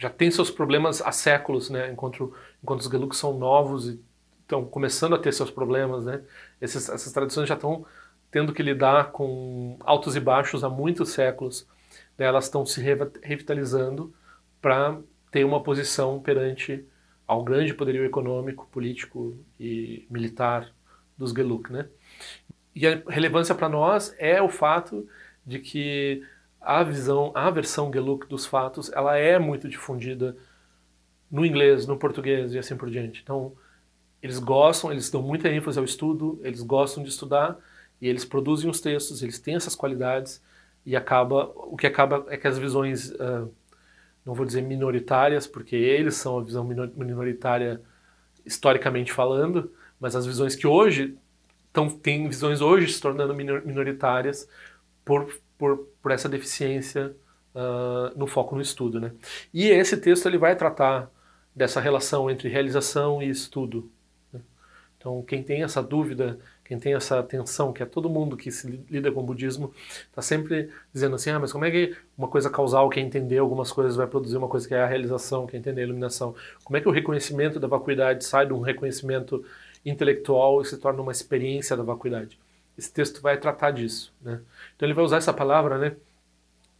já 0.00 0.08
tem 0.08 0.30
seus 0.30 0.50
problemas 0.50 1.02
há 1.02 1.12
séculos, 1.12 1.68
né? 1.68 1.92
Enquanto, 1.92 2.34
enquanto 2.62 2.80
os 2.80 2.86
Geluks 2.86 3.18
são 3.18 3.38
novos 3.38 3.86
e 3.86 4.00
estão 4.40 4.64
começando 4.64 5.14
a 5.14 5.18
ter 5.18 5.30
seus 5.30 5.50
problemas, 5.50 6.06
né? 6.06 6.22
Esses, 6.58 6.88
essas 6.88 7.12
tradições 7.12 7.46
já 7.46 7.54
estão 7.54 7.84
tendo 8.30 8.54
que 8.54 8.62
lidar 8.62 9.12
com 9.12 9.76
altos 9.80 10.16
e 10.16 10.20
baixos 10.20 10.64
há 10.64 10.70
muitos 10.70 11.10
séculos. 11.10 11.66
Né? 12.16 12.24
Elas 12.24 12.44
estão 12.44 12.64
se 12.64 12.80
revitalizando 12.80 14.14
para 14.62 14.98
ter 15.30 15.44
uma 15.44 15.62
posição 15.62 16.20
perante 16.20 16.84
ao 17.26 17.44
grande 17.44 17.72
poderio 17.72 18.04
econômico, 18.04 18.68
político 18.72 19.38
e 19.58 20.06
militar 20.10 20.74
dos 21.16 21.32
Geluk, 21.32 21.72
né? 21.72 21.88
E 22.74 22.86
a 22.86 23.02
relevância 23.08 23.54
para 23.54 23.68
nós 23.68 24.14
é 24.18 24.42
o 24.42 24.48
fato 24.48 25.06
de 25.46 25.58
que 25.58 26.22
a 26.60 26.82
visão, 26.82 27.32
a 27.34 27.50
versão 27.50 27.92
Geluk 27.92 28.26
dos 28.26 28.46
fatos, 28.46 28.90
ela 28.92 29.16
é 29.16 29.38
muito 29.38 29.68
difundida 29.68 30.36
no 31.30 31.46
inglês, 31.46 31.86
no 31.86 31.96
português 31.96 32.52
e 32.52 32.58
assim 32.58 32.76
por 32.76 32.90
diante. 32.90 33.20
Então, 33.22 33.52
eles 34.22 34.38
gostam, 34.38 34.90
eles 34.90 35.10
dão 35.10 35.22
muita 35.22 35.48
ênfase 35.48 35.78
ao 35.78 35.84
estudo, 35.84 36.40
eles 36.42 36.62
gostam 36.62 37.02
de 37.02 37.08
estudar 37.08 37.58
e 38.00 38.08
eles 38.08 38.24
produzem 38.24 38.68
os 38.68 38.80
textos, 38.80 39.22
eles 39.22 39.38
têm 39.38 39.54
essas 39.54 39.74
qualidades 39.74 40.42
e 40.84 40.96
acaba 40.96 41.52
o 41.54 41.76
que 41.76 41.86
acaba 41.86 42.26
é 42.28 42.36
que 42.36 42.46
as 42.46 42.58
visões 42.58 43.10
uh, 43.12 43.50
não 44.24 44.34
vou 44.34 44.44
dizer 44.44 44.62
minoritárias 44.62 45.46
porque 45.46 45.76
eles 45.76 46.14
são 46.14 46.38
a 46.38 46.42
visão 46.42 46.64
minoritária 46.64 47.80
historicamente 48.44 49.12
falando 49.12 49.72
mas 49.98 50.16
as 50.16 50.26
visões 50.26 50.54
que 50.54 50.66
hoje 50.66 51.16
estão 51.66 51.88
tem 51.88 52.28
visões 52.28 52.60
hoje 52.60 52.92
se 52.92 53.00
tornando 53.00 53.34
minoritárias 53.34 54.48
por, 55.04 55.40
por, 55.56 55.88
por 56.02 56.10
essa 56.10 56.28
deficiência 56.28 57.14
uh, 57.54 58.18
no 58.18 58.26
foco 58.26 58.54
no 58.54 58.62
estudo 58.62 59.00
né 59.00 59.12
e 59.52 59.68
esse 59.68 59.96
texto 59.96 60.26
ele 60.26 60.38
vai 60.38 60.56
tratar 60.56 61.10
dessa 61.54 61.80
relação 61.80 62.30
entre 62.30 62.48
realização 62.48 63.22
e 63.22 63.28
estudo 63.28 63.90
né? 64.32 64.40
então 64.96 65.22
quem 65.22 65.42
tem 65.42 65.62
essa 65.62 65.82
dúvida 65.82 66.38
quem 66.70 66.78
tem 66.78 66.94
essa 66.94 67.20
tensão, 67.20 67.72
que 67.72 67.82
é 67.82 67.86
todo 67.86 68.08
mundo 68.08 68.36
que 68.36 68.48
se 68.52 68.80
lida 68.88 69.10
com 69.10 69.18
o 69.18 69.24
budismo, 69.24 69.74
está 70.08 70.22
sempre 70.22 70.70
dizendo 70.94 71.16
assim, 71.16 71.28
ah, 71.30 71.40
mas 71.40 71.50
como 71.50 71.64
é 71.64 71.70
que 71.72 71.96
uma 72.16 72.28
coisa 72.28 72.48
causal, 72.48 72.88
que 72.88 73.00
é 73.00 73.02
entender 73.02 73.38
algumas 73.38 73.72
coisas, 73.72 73.96
vai 73.96 74.06
produzir 74.06 74.36
uma 74.36 74.46
coisa 74.46 74.68
que 74.68 74.72
é 74.72 74.80
a 74.80 74.86
realização, 74.86 75.48
que 75.48 75.56
é 75.56 75.58
entender 75.58 75.80
a 75.80 75.84
iluminação? 75.84 76.32
Como 76.62 76.76
é 76.76 76.80
que 76.80 76.86
o 76.86 76.92
reconhecimento 76.92 77.58
da 77.58 77.66
vacuidade 77.66 78.24
sai 78.24 78.46
de 78.46 78.52
um 78.52 78.60
reconhecimento 78.60 79.44
intelectual 79.84 80.62
e 80.62 80.64
se 80.64 80.76
torna 80.78 81.02
uma 81.02 81.10
experiência 81.10 81.76
da 81.76 81.82
vacuidade? 81.82 82.38
Esse 82.78 82.92
texto 82.92 83.20
vai 83.20 83.36
tratar 83.36 83.72
disso, 83.72 84.14
né? 84.22 84.40
Então 84.76 84.86
ele 84.86 84.94
vai 84.94 85.04
usar 85.04 85.16
essa 85.16 85.32
palavra, 85.32 85.76
né? 85.76 85.96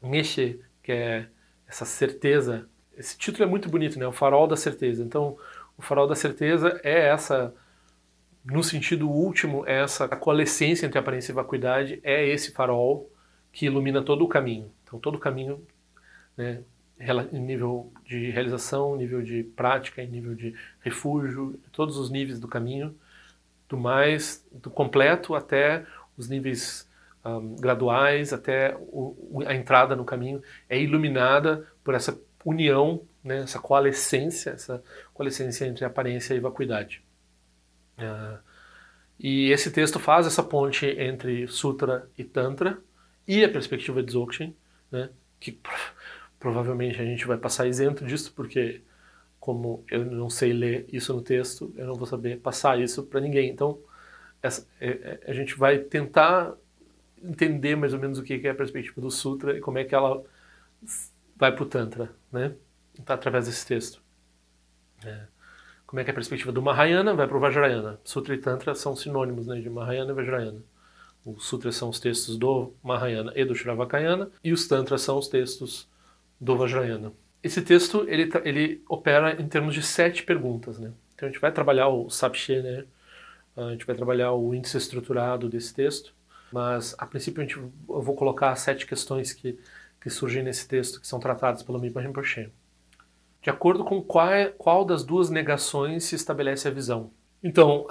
Mexe, 0.01 0.61
que 0.85 0.93
é 0.93 1.27
essa 1.67 1.85
certeza. 1.85 2.65
Esse 2.97 3.19
título 3.19 3.43
é 3.43 3.47
muito 3.49 3.69
bonito, 3.69 3.99
né? 3.99 4.07
O 4.07 4.13
farol 4.13 4.47
da 4.47 4.57
certeza. 4.57 5.03
Então, 5.03 5.37
o 5.77 5.83
farol 5.83 6.07
da 6.07 6.15
certeza 6.15 6.81
é 6.85 7.09
essa 7.09 7.53
no 8.45 8.63
sentido 8.63 9.09
último, 9.09 9.67
essa 9.67 10.09
coalescência 10.09 10.87
entre 10.87 10.99
aparência 10.99 11.33
e 11.33 11.35
vacuidade 11.35 12.01
é 12.03 12.27
esse 12.27 12.53
farol 12.53 13.11
que 13.53 13.67
ilumina 13.67 14.03
todo 14.03 14.25
o 14.25 14.29
caminho. 14.29 14.71
Então, 14.83 14.99
todo 14.99 15.17
o 15.17 15.19
caminho, 15.19 15.63
né, 16.37 16.63
nível 17.33 17.93
de 18.05 18.31
realização, 18.31 18.97
nível 18.97 19.23
de 19.23 19.43
prática, 19.43 20.03
em 20.03 20.09
nível 20.09 20.35
de 20.35 20.55
refúgio, 20.81 21.59
todos 21.73 21.97
os 21.97 22.11
níveis 22.11 22.39
do 22.39 22.49
caminho, 22.49 22.95
do 23.69 23.77
mais, 23.77 24.45
do 24.51 24.71
completo 24.71 25.35
até 25.35 25.85
os 26.17 26.29
níveis 26.29 26.89
um, 27.25 27.57
graduais, 27.57 28.33
até 28.33 28.77
o, 28.79 29.43
a 29.47 29.55
entrada 29.55 29.95
no 29.95 30.05
caminho, 30.05 30.43
é 30.69 30.81
iluminada 30.81 31.67
por 31.85 31.95
essa 31.95 32.19
união, 32.45 33.03
né, 33.23 33.39
essa 33.43 33.59
coalescência, 33.59 34.51
essa 34.51 34.83
coalescência 35.13 35.67
entre 35.67 35.85
aparência 35.85 36.35
e 36.35 36.41
vacuidade. 36.41 37.03
Uh, 38.05 38.39
e 39.23 39.51
esse 39.51 39.71
texto 39.71 39.99
faz 39.99 40.27
essa 40.27 40.43
ponte 40.43 40.87
entre 40.87 41.47
Sutra 41.47 42.09
e 42.17 42.25
Tantra 42.25 42.79
e 43.29 43.45
a 43.45 43.49
perspectiva 43.51 44.03
de 44.03 44.09
Dzogchen, 44.09 44.57
né, 44.91 45.11
que 45.39 45.61
provavelmente 46.39 47.01
a 47.01 47.05
gente 47.05 47.27
vai 47.27 47.37
passar 47.37 47.67
isento 47.67 48.05
disso, 48.05 48.33
porque 48.35 48.83
como 49.39 49.85
eu 49.91 50.05
não 50.07 50.31
sei 50.31 50.53
ler 50.55 50.87
isso 50.91 51.13
no 51.15 51.21
texto, 51.21 51.73
eu 51.77 51.87
não 51.87 51.95
vou 51.95 52.07
saber 52.07 52.41
passar 52.41 52.81
isso 52.81 53.03
para 53.03 53.21
ninguém. 53.21 53.51
Então, 53.51 53.79
essa, 54.43 54.67
é, 54.81 54.89
é, 54.89 55.31
a 55.31 55.35
gente 55.35 55.55
vai 55.55 55.79
tentar 55.79 56.55
entender 57.23 57.77
mais 57.77 57.93
ou 57.93 58.01
menos 58.01 58.19
o 58.19 58.23
que 58.23 58.35
é 58.47 58.51
a 58.51 58.55
perspectiva 58.55 59.01
do 59.03 59.11
Sutra 59.11 59.57
e 59.57 59.61
como 59.61 59.79
é 59.79 59.85
que 59.85 59.95
ela 59.95 60.23
vai 61.37 61.53
para 61.53 61.63
o 61.63 61.67
Tantra, 61.67 62.11
né? 62.33 62.55
Através 63.07 63.47
desse 63.47 63.67
texto. 63.67 64.03
É 65.05 65.40
como 65.91 65.99
é 65.99 66.05
que 66.05 66.11
é 66.11 66.13
a 66.13 66.15
perspectiva 66.15 66.53
do 66.53 66.63
Mahayana 66.63 67.13
vai 67.15 67.27
para 67.27 67.37
o 67.37 67.41
Vajrayana. 67.41 67.99
Sutra 68.05 68.33
e 68.33 68.39
Tantra 68.39 68.77
são 68.77 68.95
sinônimos 68.95 69.49
né, 69.49 69.59
de 69.59 69.69
Mahayana 69.69 70.13
e 70.13 70.15
Vajrayana. 70.15 70.63
Os 71.27 71.47
sutras 71.47 71.75
são 71.75 71.89
os 71.89 71.99
textos 71.99 72.39
do 72.39 72.73
Mahayana 72.81 73.33
e 73.35 73.45
do 73.45 73.57
Shravakayana, 73.57 74.31
e 74.45 74.53
os 74.53 74.69
Tantras 74.69 75.03
são 75.03 75.19
os 75.19 75.27
textos 75.27 75.89
do 76.41 76.57
Vajrayana. 76.57 77.13
Esse 77.43 77.61
texto 77.61 78.07
ele, 78.09 78.31
ele 78.45 78.85
opera 78.89 79.43
em 79.43 79.49
termos 79.49 79.75
de 79.75 79.83
sete 79.83 80.23
perguntas. 80.23 80.79
Né? 80.79 80.93
Então 81.17 81.29
a 81.29 81.33
gente 81.33 81.41
vai 81.41 81.51
trabalhar 81.51 81.89
o 81.89 82.09
Sapshe, 82.09 82.63
né? 82.63 82.85
a 83.57 83.73
gente 83.73 83.85
vai 83.85 83.97
trabalhar 83.97 84.31
o 84.31 84.55
índice 84.55 84.77
estruturado 84.77 85.49
desse 85.49 85.75
texto, 85.75 86.15
mas 86.53 86.95
a 86.99 87.05
princípio 87.05 87.43
a 87.43 87.45
gente, 87.45 87.57
eu 87.57 88.01
vou 88.01 88.15
colocar 88.15 88.55
sete 88.55 88.87
questões 88.87 89.33
que, 89.33 89.59
que 90.01 90.09
surgem 90.09 90.45
nesse 90.45 90.69
texto, 90.69 91.01
que 91.01 91.07
são 91.09 91.19
tratadas 91.19 91.65
pelo 91.65 91.81
Mipa 91.81 92.01
Rinpoche 92.01 92.49
de 93.43 93.51
acordo 93.51 93.85
com 93.85 94.03
qual, 94.03 94.29
qual 94.59 94.85
das 94.85 95.05
duas 95.05 95.31
negações 95.31 96.05
se 96.05 96.15
estabelece 96.15 96.69
a 96.69 96.71
visão. 96.71 97.11
Então, 97.43 97.87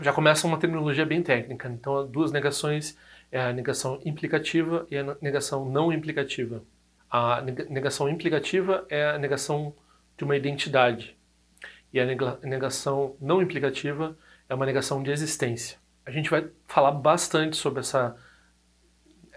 já 0.00 0.12
começa 0.12 0.46
uma 0.46 0.58
terminologia 0.58 1.04
bem 1.04 1.22
técnica. 1.22 1.68
Então, 1.68 2.06
duas 2.06 2.32
negações 2.32 2.96
é 3.30 3.40
a 3.40 3.52
negação 3.52 4.00
implicativa 4.04 4.86
e 4.90 4.96
a 4.96 5.16
negação 5.20 5.64
não 5.68 5.92
implicativa. 5.92 6.62
A 7.10 7.42
negação 7.42 8.08
implicativa 8.08 8.84
é 8.88 9.10
a 9.10 9.18
negação 9.18 9.74
de 10.16 10.24
uma 10.24 10.36
identidade 10.36 11.16
e 11.92 12.00
a 12.00 12.06
negação 12.42 13.14
não 13.20 13.40
implicativa 13.40 14.16
é 14.48 14.54
uma 14.54 14.66
negação 14.66 15.02
de 15.02 15.12
existência. 15.12 15.78
A 16.04 16.10
gente 16.10 16.28
vai 16.28 16.48
falar 16.66 16.90
bastante 16.90 17.56
sobre 17.56 17.80
essa 17.80 18.16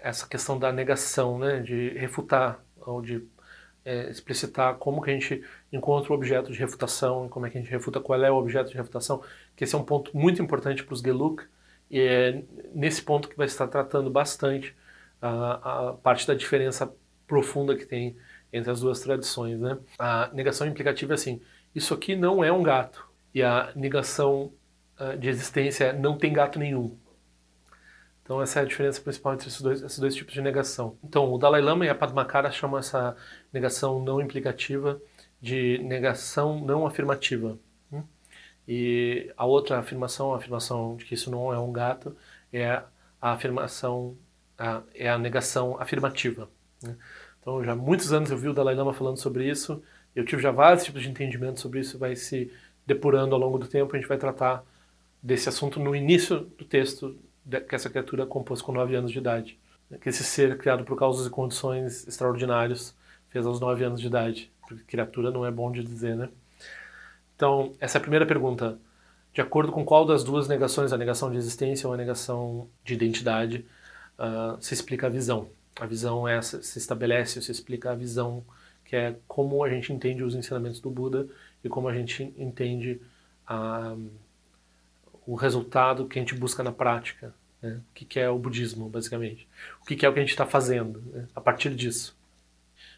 essa 0.00 0.26
questão 0.28 0.58
da 0.58 0.72
negação, 0.72 1.38
né, 1.38 1.60
de 1.60 1.90
refutar 1.90 2.60
ou 2.80 3.02
de 3.02 3.24
é, 3.88 4.10
explicitar 4.10 4.74
como 4.74 5.00
que 5.00 5.10
a 5.10 5.14
gente 5.14 5.42
encontra 5.72 6.12
o 6.12 6.14
objeto 6.14 6.52
de 6.52 6.58
refutação, 6.58 7.26
como 7.26 7.46
é 7.46 7.50
que 7.50 7.56
a 7.56 7.60
gente 7.60 7.70
refuta 7.70 7.98
qual 7.98 8.22
é 8.22 8.30
o 8.30 8.36
objeto 8.36 8.70
de 8.70 8.76
refutação, 8.76 9.22
que 9.56 9.64
esse 9.64 9.74
é 9.74 9.78
um 9.78 9.82
ponto 9.82 10.14
muito 10.14 10.42
importante 10.42 10.84
para 10.84 10.92
os 10.92 11.00
Geluk, 11.00 11.44
e 11.90 11.98
é 11.98 12.42
nesse 12.74 13.00
ponto 13.00 13.30
que 13.30 13.36
vai 13.36 13.46
estar 13.46 13.66
tratando 13.66 14.10
bastante 14.10 14.76
a, 15.22 15.88
a 15.88 15.92
parte 15.94 16.26
da 16.26 16.34
diferença 16.34 16.92
profunda 17.26 17.74
que 17.74 17.86
tem 17.86 18.14
entre 18.52 18.70
as 18.70 18.80
duas 18.80 19.00
tradições. 19.00 19.58
Né? 19.58 19.78
A 19.98 20.28
negação 20.34 20.66
implicativa 20.66 21.14
é 21.14 21.16
assim, 21.16 21.40
isso 21.74 21.94
aqui 21.94 22.14
não 22.14 22.44
é 22.44 22.52
um 22.52 22.62
gato, 22.62 23.06
e 23.34 23.42
a 23.42 23.72
negação 23.74 24.52
uh, 25.00 25.16
de 25.16 25.30
existência 25.30 25.86
é 25.86 25.92
não 25.94 26.18
tem 26.18 26.30
gato 26.30 26.58
nenhum. 26.58 26.94
Então 28.28 28.42
essa 28.42 28.60
é 28.60 28.62
a 28.62 28.66
diferença 28.66 29.00
principal 29.00 29.32
entre 29.32 29.48
esses 29.48 29.62
dois, 29.62 29.80
esses 29.80 29.98
dois 29.98 30.14
tipos 30.14 30.34
de 30.34 30.42
negação. 30.42 30.98
Então 31.02 31.32
o 31.32 31.38
Dalai 31.38 31.62
Lama 31.62 31.86
e 31.86 31.88
a 31.88 31.94
Padmakara 31.94 32.50
chamam 32.50 32.78
essa 32.78 33.16
negação 33.50 34.04
não 34.04 34.20
implicativa 34.20 35.00
de 35.40 35.78
negação 35.78 36.60
não 36.62 36.86
afirmativa. 36.86 37.58
Hum? 37.90 38.02
E 38.68 39.32
a 39.34 39.46
outra 39.46 39.78
afirmação, 39.78 40.34
a 40.34 40.36
afirmação 40.36 40.94
de 40.96 41.06
que 41.06 41.14
isso 41.14 41.30
não 41.30 41.54
é 41.54 41.58
um 41.58 41.72
gato, 41.72 42.14
é 42.52 42.82
a 43.18 43.32
afirmação, 43.32 44.14
a, 44.58 44.82
é 44.94 45.08
a 45.08 45.16
negação 45.16 45.80
afirmativa. 45.80 46.50
Né? 46.82 46.94
Então 47.40 47.64
já 47.64 47.72
há 47.72 47.76
muitos 47.76 48.12
anos 48.12 48.30
eu 48.30 48.36
vi 48.36 48.48
o 48.48 48.52
Dalai 48.52 48.74
Lama 48.74 48.92
falando 48.92 49.16
sobre 49.16 49.48
isso, 49.48 49.82
eu 50.14 50.22
tive 50.22 50.42
já 50.42 50.50
vários 50.50 50.84
tipos 50.84 51.00
de 51.00 51.08
entendimento 51.08 51.60
sobre 51.60 51.80
isso, 51.80 51.98
vai 51.98 52.14
se 52.14 52.52
depurando 52.86 53.34
ao 53.34 53.40
longo 53.40 53.56
do 53.56 53.66
tempo, 53.66 53.96
a 53.96 53.98
gente 53.98 54.06
vai 54.06 54.18
tratar 54.18 54.62
desse 55.22 55.48
assunto 55.48 55.80
no 55.80 55.96
início 55.96 56.40
do 56.40 56.66
texto 56.66 57.18
que 57.66 57.74
essa 57.74 57.88
criatura 57.88 58.26
compôs 58.26 58.60
com 58.60 58.72
9 58.72 58.94
anos 58.94 59.10
de 59.10 59.18
idade. 59.18 59.58
Que 60.00 60.10
esse 60.10 60.22
ser 60.22 60.58
criado 60.58 60.84
por 60.84 60.98
causas 60.98 61.26
e 61.26 61.30
condições 61.30 62.06
extraordinários 62.06 62.94
fez 63.30 63.46
aos 63.46 63.58
9 63.58 63.84
anos 63.84 64.00
de 64.00 64.06
idade. 64.06 64.52
Porque 64.66 64.84
criatura 64.84 65.30
não 65.30 65.46
é 65.46 65.50
bom 65.50 65.72
de 65.72 65.82
dizer, 65.82 66.16
né? 66.16 66.28
Então, 67.34 67.72
essa 67.80 67.96
é 67.96 68.00
a 68.00 68.02
primeira 68.02 68.26
pergunta. 68.26 68.78
De 69.32 69.40
acordo 69.40 69.72
com 69.72 69.84
qual 69.84 70.04
das 70.04 70.24
duas 70.24 70.48
negações, 70.48 70.92
a 70.92 70.98
negação 70.98 71.30
de 71.30 71.36
existência 71.36 71.86
ou 71.86 71.94
a 71.94 71.96
negação 71.96 72.68
de 72.84 72.94
identidade, 72.94 73.64
uh, 74.18 74.60
se 74.60 74.74
explica 74.74 75.06
a 75.06 75.10
visão? 75.10 75.48
A 75.80 75.86
visão 75.86 76.26
é 76.26 76.36
essa, 76.36 76.60
se 76.62 76.78
estabelece, 76.78 77.40
se 77.40 77.52
explica 77.52 77.92
a 77.92 77.94
visão, 77.94 78.44
que 78.84 78.96
é 78.96 79.16
como 79.28 79.62
a 79.62 79.70
gente 79.70 79.92
entende 79.92 80.24
os 80.24 80.34
ensinamentos 80.34 80.80
do 80.80 80.90
Buda 80.90 81.28
e 81.62 81.68
como 81.68 81.88
a 81.88 81.94
gente 81.94 82.34
entende 82.36 83.00
a. 83.46 83.94
Uh, 83.94 84.28
o 85.28 85.34
resultado 85.34 86.06
que 86.06 86.18
a 86.18 86.22
gente 86.22 86.34
busca 86.34 86.62
na 86.62 86.72
prática. 86.72 87.34
Né? 87.62 87.80
O 87.90 87.94
que, 87.94 88.04
que 88.04 88.20
é 88.20 88.28
o 88.28 88.38
budismo, 88.38 88.88
basicamente. 88.88 89.48
O 89.82 89.84
que, 89.84 89.96
que 89.96 90.06
é 90.06 90.08
o 90.08 90.12
que 90.12 90.18
a 90.18 90.22
gente 90.22 90.30
está 90.30 90.46
fazendo 90.46 91.02
né? 91.12 91.26
a 91.34 91.40
partir 91.40 91.74
disso. 91.74 92.16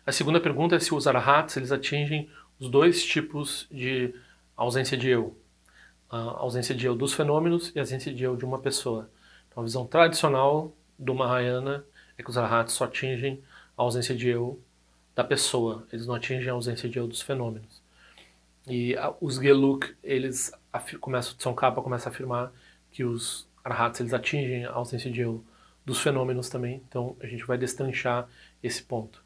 A 0.07 0.13
segunda 0.13 0.41
pergunta 0.41 0.77
é 0.77 0.81
se 0.81 0.95
os 0.95 1.07
arahats 1.07 1.57
eles 1.57 1.73
atingem 1.73 2.29
os 2.59 2.69
dois 2.69 3.05
tipos 3.05 3.67
de 3.71 4.15
ausência 4.57 4.97
de 4.97 5.09
eu. 5.09 5.37
A 6.11 6.17
ausência 6.19 6.75
de 6.75 6.87
eu 6.87 6.95
dos 6.95 7.13
fenômenos 7.13 7.73
e 7.75 7.79
a 7.79 7.83
ausência 7.83 8.13
de 8.13 8.25
eu 8.25 8.37
de 8.37 8.45
uma 8.45 8.59
pessoa. 8.59 9.09
Então, 9.49 9.63
a 9.63 9.65
visão 9.65 9.87
tradicional 9.87 10.73
do 10.99 11.15
Mahayana 11.15 11.85
é 12.19 12.23
que 12.23 12.31
os 12.31 12.37
arahats 12.37 12.75
só 12.75 12.85
atingem 12.85 13.43
a 13.77 13.83
ausência 13.83 14.15
de 14.15 14.29
eu 14.29 14.61
da 15.15 15.25
pessoa, 15.25 15.87
eles 15.93 16.07
não 16.07 16.15
atingem 16.15 16.49
a 16.49 16.53
ausência 16.53 16.89
de 16.89 16.99
eu 16.99 17.07
dos 17.07 17.21
fenômenos. 17.21 17.83
E 18.67 18.97
a, 18.97 19.13
os 19.21 19.37
Geluk, 19.37 19.95
eles 20.03 20.53
começa, 21.01 21.35
São 21.39 21.55
Capa 21.55 21.83
começa 21.83 22.09
a 22.09 22.13
afirmar 22.13 22.53
que 22.93 23.05
os 23.05 23.47
arhats 23.65 24.01
eles 24.01 24.15
atingem 24.15 24.65
a 24.65 24.73
ausência 24.73 25.11
de 25.11 25.21
eu 25.21 25.45
dos 25.85 26.01
fenômenos 26.01 26.49
também. 26.49 26.83
Então 26.89 27.17
a 27.21 27.27
gente 27.27 27.45
vai 27.45 27.59
destranchar 27.59 28.29
esse 28.63 28.83
ponto. 28.83 29.25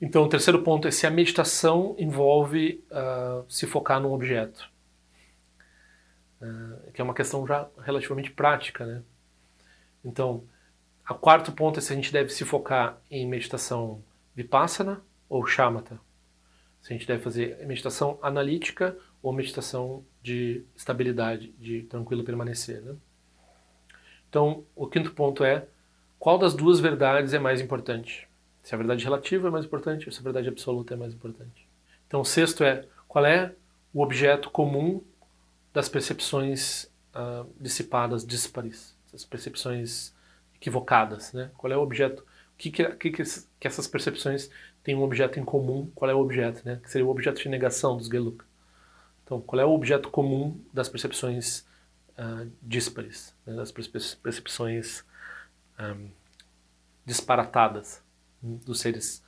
Então 0.00 0.22
o 0.24 0.28
terceiro 0.28 0.62
ponto 0.62 0.86
é 0.86 0.90
se 0.90 1.06
a 1.06 1.10
meditação 1.10 1.94
envolve 1.98 2.84
uh, 2.90 3.44
se 3.48 3.66
focar 3.66 4.00
num 4.00 4.12
objeto, 4.12 4.70
uh, 6.40 6.92
que 6.92 7.00
é 7.00 7.04
uma 7.04 7.14
questão 7.14 7.46
já 7.46 7.68
relativamente 7.84 8.30
prática, 8.30 8.86
né? 8.86 9.02
Então 10.04 10.44
O 11.08 11.14
quarto 11.14 11.52
ponto 11.52 11.78
é 11.78 11.82
se 11.82 11.92
a 11.92 11.96
gente 11.96 12.12
deve 12.12 12.28
se 12.28 12.44
focar 12.44 13.00
em 13.10 13.26
meditação 13.26 14.04
vipassana 14.34 15.00
ou 15.26 15.46
shamatha. 15.46 15.98
Se 16.82 16.92
a 16.92 16.96
gente 16.96 17.08
deve 17.08 17.22
fazer 17.22 17.66
meditação 17.66 18.18
analítica 18.20 18.96
ou 19.22 19.32
meditação 19.32 20.04
de 20.22 20.64
estabilidade, 20.76 21.52
de 21.58 21.82
tranquilo 21.84 22.22
permanecer. 22.24 22.82
Né? 22.82 22.94
Então, 24.28 24.64
o 24.76 24.86
quinto 24.86 25.12
ponto 25.12 25.44
é 25.44 25.66
qual 26.18 26.38
das 26.38 26.54
duas 26.54 26.80
verdades 26.80 27.32
é 27.32 27.38
mais 27.38 27.60
importante? 27.60 28.28
Se 28.62 28.74
a 28.74 28.78
verdade 28.78 29.04
relativa 29.04 29.48
é 29.48 29.50
mais 29.50 29.64
importante 29.64 30.06
ou 30.06 30.12
se 30.12 30.20
a 30.20 30.22
verdade 30.22 30.48
absoluta 30.48 30.94
é 30.94 30.96
mais 30.96 31.14
importante? 31.14 31.66
Então, 32.06 32.20
o 32.20 32.24
sexto 32.24 32.64
é 32.64 32.84
qual 33.06 33.24
é 33.24 33.54
o 33.94 34.02
objeto 34.02 34.50
comum 34.50 35.02
das 35.72 35.88
percepções 35.88 36.84
uh, 37.14 37.48
dissipadas, 37.60 38.26
díspares, 38.26 38.94
as 39.14 39.24
percepções 39.24 40.12
equivocadas, 40.56 41.32
né? 41.32 41.50
Qual 41.56 41.72
é 41.72 41.76
o 41.76 41.80
objeto? 41.80 42.22
O 42.22 42.24
que, 42.58 42.70
que, 42.70 42.84
que, 42.96 43.10
que 43.10 43.66
essas 43.66 43.86
percepções 43.86 44.50
têm 44.82 44.94
um 44.94 45.02
objeto 45.02 45.38
em 45.38 45.44
comum? 45.44 45.90
Qual 45.94 46.10
é 46.10 46.14
o 46.14 46.18
objeto, 46.18 46.62
né? 46.64 46.80
Que 46.82 46.90
seria 46.90 47.06
o 47.06 47.10
objeto 47.10 47.40
de 47.40 47.48
negação 47.48 47.96
dos 47.96 48.08
Geluk. 48.08 48.44
Então, 49.24 49.40
qual 49.40 49.60
é 49.60 49.64
o 49.64 49.70
objeto 49.70 50.10
comum 50.10 50.60
das 50.72 50.88
percepções 50.88 51.64
uh, 52.18 52.50
díspares, 52.62 53.34
né? 53.46 53.54
percepções 54.22 55.04
um, 55.78 56.08
disparatadas 57.04 58.02
dos 58.42 58.80
seres, 58.80 59.24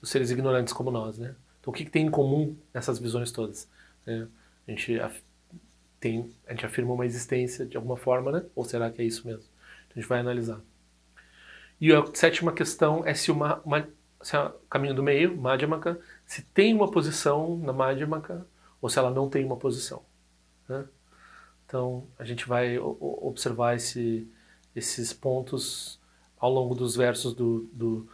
dos 0.00 0.10
seres 0.10 0.30
ignorantes 0.30 0.72
como 0.72 0.90
nós, 0.90 1.18
né? 1.18 1.34
Então, 1.60 1.72
o 1.72 1.76
que, 1.76 1.84
que 1.84 1.90
tem 1.90 2.06
em 2.06 2.10
comum 2.10 2.56
nessas 2.74 2.98
visões 2.98 3.32
todas? 3.32 3.68
Né? 4.04 4.28
A 4.66 4.70
gente 4.70 5.00
tem, 5.98 6.30
a 6.46 6.50
gente 6.50 6.66
afirma 6.66 6.92
uma 6.92 7.06
existência 7.06 7.64
de 7.64 7.76
alguma 7.76 7.96
forma, 7.96 8.30
né? 8.30 8.44
Ou 8.54 8.64
será 8.64 8.90
que 8.90 9.00
é 9.00 9.04
isso 9.04 9.26
mesmo? 9.26 9.44
Então 9.86 9.96
a 9.96 10.00
gente 10.00 10.08
vai 10.08 10.20
analisar. 10.20 10.60
E 11.80 11.92
a 11.92 12.04
sétima 12.14 12.52
questão 12.52 13.06
é 13.06 13.14
se 13.14 13.30
o 13.30 13.36
caminho 14.68 14.94
do 14.94 15.02
meio, 15.02 15.36
Madhyamaka, 15.36 15.98
se 16.26 16.42
tem 16.42 16.74
uma 16.74 16.90
posição 16.90 17.56
na 17.58 17.72
Madhyamaka 17.72 18.46
ou 18.80 18.88
se 18.88 18.98
ela 18.98 19.10
não 19.10 19.28
tem 19.28 19.44
uma 19.44 19.56
posição. 19.56 20.02
Né? 20.68 20.84
Então 21.66 22.04
a 22.18 22.24
gente 22.24 22.46
vai 22.46 22.78
observar 22.78 23.76
esse, 23.76 24.28
esses 24.74 25.12
pontos 25.12 25.98
ao 26.38 26.52
longo 26.52 26.74
dos 26.74 26.96
versos 26.96 27.34
do, 27.34 27.68
do, 27.72 28.08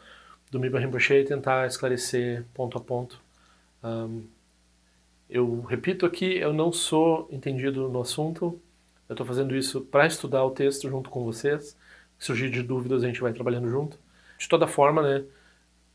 do 0.50 0.60
Miba 0.60 0.78
Rinpoche 0.78 1.14
e 1.14 1.24
tentar 1.24 1.66
esclarecer 1.66 2.44
ponto 2.54 2.78
a 2.78 2.80
ponto 2.80 3.20
um, 3.82 4.24
eu 5.28 5.60
repito 5.62 6.04
aqui, 6.04 6.36
eu 6.36 6.52
não 6.52 6.72
sou 6.72 7.28
entendido 7.30 7.88
no 7.88 8.00
assunto, 8.00 8.60
eu 9.08 9.14
estou 9.14 9.26
fazendo 9.26 9.54
isso 9.54 9.80
para 9.80 10.06
estudar 10.06 10.44
o 10.44 10.50
texto 10.50 10.88
junto 10.88 11.08
com 11.08 11.24
vocês. 11.24 11.76
Se 12.18 12.26
surgir 12.26 12.50
de 12.50 12.62
dúvidas, 12.62 13.02
a 13.02 13.06
gente 13.06 13.20
vai 13.20 13.32
trabalhando 13.32 13.68
junto. 13.68 13.98
De 14.38 14.48
toda 14.48 14.66
forma, 14.66 15.02
né, 15.02 15.24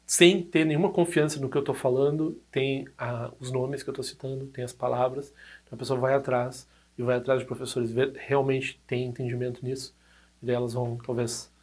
sem 0.06 0.42
ter 0.42 0.66
nenhuma 0.66 0.90
confiança 0.90 1.40
no 1.40 1.50
que 1.50 1.58
eu 1.58 1.62
estou 1.62 1.76
falando, 1.76 2.40
tem 2.52 2.88
ah, 2.98 3.32
os 3.40 3.52
nomes 3.52 3.84
que 3.84 3.90
eu 3.90 3.92
estou 3.92 4.04
citando, 4.04 4.46
tem 4.48 4.64
as 4.64 4.74
palavras, 4.74 5.34
então 5.66 5.76
a 5.76 5.80
pessoa 5.80 6.00
vai 6.00 6.14
atrás 6.14 6.68
e 6.98 7.04
vai 7.04 7.18
atrás 7.18 7.42
de 7.42 7.46
professores 7.46 7.92
ver 7.92 8.14
realmente 8.16 8.82
tem 8.88 9.06
entendimento 9.06 9.64
nisso, 9.64 9.96
e 10.42 10.46
daí 10.46 10.56
elas 10.56 10.74
vão, 10.74 10.98
talvez... 10.98 11.54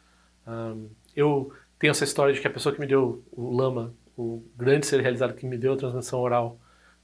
Um, 0.45 0.89
eu 1.15 1.53
tenho 1.79 1.91
essa 1.91 2.03
história 2.03 2.33
de 2.33 2.41
que 2.41 2.47
a 2.47 2.51
pessoa 2.51 2.73
que 2.73 2.81
me 2.81 2.87
deu 2.87 3.23
o 3.31 3.55
lama, 3.55 3.93
o 4.17 4.43
grande 4.55 4.85
ser 4.85 4.99
realizado 4.99 5.33
que 5.33 5.45
me 5.45 5.57
deu 5.57 5.73
a 5.73 5.77
transmissão 5.77 6.19
oral, 6.19 6.59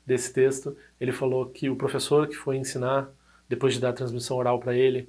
desse 0.09 0.33
texto, 0.33 0.75
ele 0.99 1.11
falou 1.11 1.45
que 1.45 1.69
o 1.69 1.75
professor 1.75 2.27
que 2.27 2.35
foi 2.35 2.57
ensinar, 2.57 3.09
depois 3.47 3.75
de 3.75 3.79
dar 3.79 3.89
a 3.89 3.93
transmissão 3.93 4.37
oral 4.37 4.59
para 4.59 4.73
ele, 4.75 5.07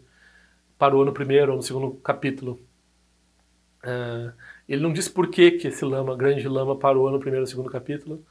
parou 0.78 1.06
no 1.06 1.12
primeiro 1.12 1.52
ou 1.52 1.56
no 1.56 1.62
segundo 1.62 1.92
capítulo. 1.94 2.61
Uh, 3.83 4.30
ele 4.68 4.83
não 4.83 4.92
disse 4.92 5.11
por 5.11 5.28
que, 5.28 5.52
que 5.52 5.68
esse 5.68 5.85
lama, 5.87 6.14
grande 6.14 6.46
lama, 6.46 6.78
parou 6.78 7.11
no 7.11 7.18
primeiro 7.18 7.44
ou 7.44 7.46
segundo 7.46 7.70
capítulo, 7.70 8.22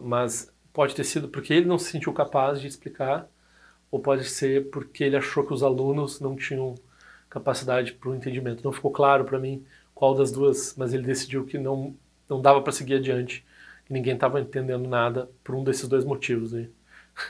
mas 0.00 0.52
pode 0.72 0.96
ter 0.96 1.04
sido 1.04 1.28
porque 1.28 1.54
ele 1.54 1.66
não 1.66 1.78
se 1.78 1.92
sentiu 1.92 2.12
capaz 2.12 2.60
de 2.60 2.66
explicar, 2.66 3.28
ou 3.90 4.00
pode 4.00 4.24
ser 4.24 4.70
porque 4.70 5.04
ele 5.04 5.16
achou 5.16 5.44
que 5.44 5.52
os 5.52 5.62
alunos 5.62 6.20
não 6.20 6.36
tinham 6.36 6.74
capacidade 7.28 7.92
para 7.92 8.10
o 8.10 8.14
entendimento. 8.14 8.64
Não 8.64 8.72
ficou 8.72 8.90
claro 8.90 9.24
para 9.24 9.38
mim 9.38 9.64
qual 9.94 10.14
das 10.14 10.30
duas, 10.30 10.74
mas 10.76 10.94
ele 10.94 11.02
decidiu 11.02 11.44
que 11.44 11.58
não, 11.58 11.94
não 12.28 12.40
dava 12.40 12.62
para 12.62 12.72
seguir 12.72 12.94
adiante 12.94 13.44
que 13.84 13.92
ninguém 13.92 14.14
estava 14.14 14.40
entendendo 14.40 14.88
nada 14.88 15.30
por 15.42 15.54
um 15.54 15.64
desses 15.64 15.88
dois 15.88 16.04
motivos 16.04 16.54
aí. 16.54 16.70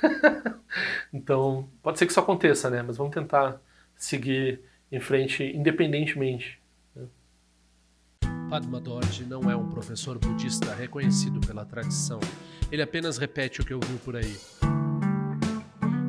então, 1.13 1.69
pode 1.83 1.99
ser 1.99 2.07
que 2.07 2.13
isso 2.13 2.21
aconteça, 2.21 2.71
né? 2.71 2.83
Mas 2.83 2.97
vamos 2.97 3.15
tentar 3.15 3.61
seguir 3.97 4.61
em 4.93 5.01
frente 5.01 5.45
independentemente. 5.45 6.61
Né? 6.95 7.07
Padma 8.49 8.81
Dorje 8.81 9.25
não 9.25 9.51
é 9.51 9.57
um 9.57 9.69
professor 9.69 10.19
budista 10.19 10.75
reconhecido 10.75 11.41
pela 11.41 11.65
tradição. 11.65 12.21
Ele 12.71 12.83
apenas 12.83 13.19
repete 13.19 13.61
o 13.61 13.65
que 13.65 13.75
ouviu 13.75 13.99
por 13.99 14.17
aí. 14.17 14.37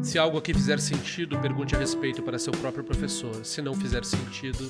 Se 0.01 0.17
algo 0.17 0.37
aqui 0.37 0.53
fizer 0.53 0.79
sentido, 0.79 1.37
pergunte 1.39 1.75
a 1.75 1.79
respeito 1.79 2.23
para 2.23 2.39
seu 2.39 2.51
próprio 2.53 2.83
professor. 2.83 3.45
Se 3.45 3.61
não 3.61 3.75
fizer 3.75 4.03
sentido, 4.03 4.69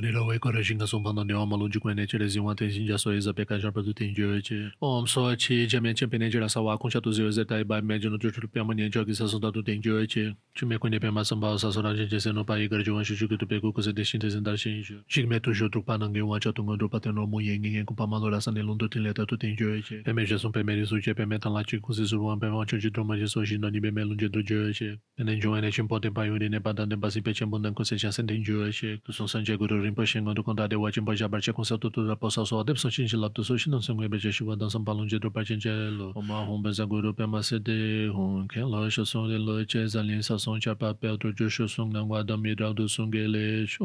Rila 0.00 0.24
wei 0.24 0.38
kora 0.38 0.64
shinga 0.64 0.86
songpa 0.86 1.12
na 1.12 1.24
niwa 1.24 1.46
malunji 1.46 1.78
kwen 1.78 1.96
neche 1.96 2.18
le 2.18 2.26
zingwa 2.28 2.54
ten 2.56 2.70
shinja 2.70 2.98
so 2.98 3.12
eza 3.12 3.32
peka 3.34 3.58
jarpa 3.58 3.82
tu 3.82 3.92
ten 3.92 4.14
jiwe 4.14 4.40
che. 4.42 4.70
Om 4.80 5.06
so 5.06 5.36
chi 5.36 5.66
jamia 5.66 5.94
chen 5.94 6.08
pene 6.08 6.30
jira 6.30 6.48
sa 6.48 6.60
wakun 6.60 6.90
cha 6.90 7.00
tu 7.00 7.12
ziwe 7.12 7.30
ze 7.30 7.44
tai 7.44 7.64
bai 7.64 7.82
mejo 7.82 8.08
no 8.08 8.16
chuchul 8.16 8.48
piyama 8.48 8.72
nyen 8.74 8.90
jo 8.90 9.04
ki 9.04 9.12
sa 9.12 9.28
sonda 9.28 9.52
tu 9.52 9.62
ten 9.62 9.82
jiwe 9.82 10.08
che. 10.08 10.32
Chume 10.56 10.78
kwen 10.78 10.92
ne 10.92 10.98
pema 10.98 11.22
samba 11.22 11.58
sa 11.58 11.70
sora 11.70 11.92
jen 11.94 12.08
jese 12.08 12.32
no 12.32 12.44
pa 12.44 12.54
igar 12.56 12.82
jiwan 12.82 13.04
shu 13.04 13.14
shuki 13.14 13.36
tu 13.38 13.46
peku 13.46 13.74
kuse 13.74 13.92
de 13.92 14.02
shin 14.02 14.20
te 14.20 14.28
zindar 14.28 14.56
shin 14.56 14.82
ju. 14.82 15.02
Shik 15.06 15.28
me 15.28 15.38
tu 15.38 15.52
shu 15.52 15.68
trukpa 15.68 15.98
nange 15.98 16.22
wa 16.22 16.38
cha 16.40 16.50
tunga 16.50 16.78
drupa 16.78 16.98
ten 17.02 17.14
romu 17.14 17.42
yen 17.44 17.60
ngen 17.60 17.84
kumpa 17.84 18.08
malo 18.08 18.30
la 18.30 18.40
san 18.40 18.54
nilun 18.54 18.78
tu 18.78 18.88
ten 18.88 19.02
leta 19.02 19.26
tu 19.26 19.36
ten 19.36 19.54
jiwe 19.54 19.82
che. 19.84 20.00
Peme 20.02 20.24
jesun 20.24 20.50
peme 20.50 20.80
risu 20.80 20.98
che 21.02 21.12
peme 21.12 21.38
tan 21.38 21.52
la 21.52 21.62
chi 21.62 21.76
kuse 21.76 22.08
suruwan 22.08 22.40
peme 22.40 22.56
wa 22.56 22.64
chochi 22.64 22.90
droma 22.90 23.18
je 23.18 23.26
so 23.26 23.44
shin 23.44 23.60
nani 23.60 23.78
peme 23.78 24.00
lunje 24.00 24.32
tu 24.32 24.40
jiwe 24.42 24.72
che. 24.72 24.96
Pene 25.18 25.36
jiwa 25.36 25.60
ne 25.60 25.70
chin 25.70 25.86
poten 25.86 26.14
pa 26.14 26.24
yuri 26.24 26.48
ne 26.48 26.58
pa 26.58 26.72
dan 26.72 26.88
den 26.88 26.98
pasi 26.98 27.20
pe 27.20 27.34
chen 27.34 27.50
bundan 27.50 27.74
kuse 27.74 27.98
cha 27.98 28.10
sen 28.10 28.26
ten 28.26 28.42
jiwe 28.42 28.72
che. 28.72 28.96
Tu 29.04 29.12
son 29.12 29.28
san 29.28 29.44
je 29.44 29.56
guru 29.58 29.89
rinpoche 29.90 30.22
ngon 30.22 30.34
du 30.34 30.42
konda 30.42 30.68
dewa 30.68 30.90
chenpa 30.94 31.12
xa 31.18 31.28
barche 31.28 31.52
kongsa 31.52 31.78
tu 31.80 31.90
tu 31.90 32.06
rapa 32.06 32.30
sa 32.30 32.44
so 32.44 32.62
adep 32.62 32.78
san 32.78 32.90
chinchi 32.90 33.18
lab 33.18 33.34
tu 33.34 33.42
so 33.42 33.56
shi 33.56 33.70
nang 33.70 33.82
sangwe 33.82 34.08
beche 34.08 34.30
shiwa 34.30 34.56
dan 34.58 34.70
san 34.70 34.84
palung 34.84 35.08
je 35.10 35.18
dro 35.18 35.30
parchen 35.30 35.58
che 35.58 35.70
lo 35.70 36.12
oma 36.14 36.46
hong 36.46 36.62
benza 36.62 36.86
gu 36.86 37.00
ru 37.02 37.12
pema 37.12 37.42
se 37.42 37.58
de 37.58 38.08
hong 38.14 38.46
ken 38.48 38.70
lo 38.70 38.88
sho 38.88 39.04
song 39.04 39.28
de 39.28 39.38
lo 39.38 39.64
che 39.64 39.86
zan 39.86 40.06
lin 40.06 40.22
sa 40.22 40.38
song 40.38 40.60
cha 40.60 40.74
pa 40.74 40.94
pe 40.94 41.08
otro 41.10 41.32
jo 41.32 41.48
sho 41.48 41.66
song 41.66 41.92
nang 41.92 42.08
wa 42.08 42.22
dam 42.22 42.46
ye 42.46 42.54
rao 42.54 42.72
du 42.72 42.86
song 42.88 43.10
ge 43.10 43.26
le 43.26 43.66
sho 43.66 43.84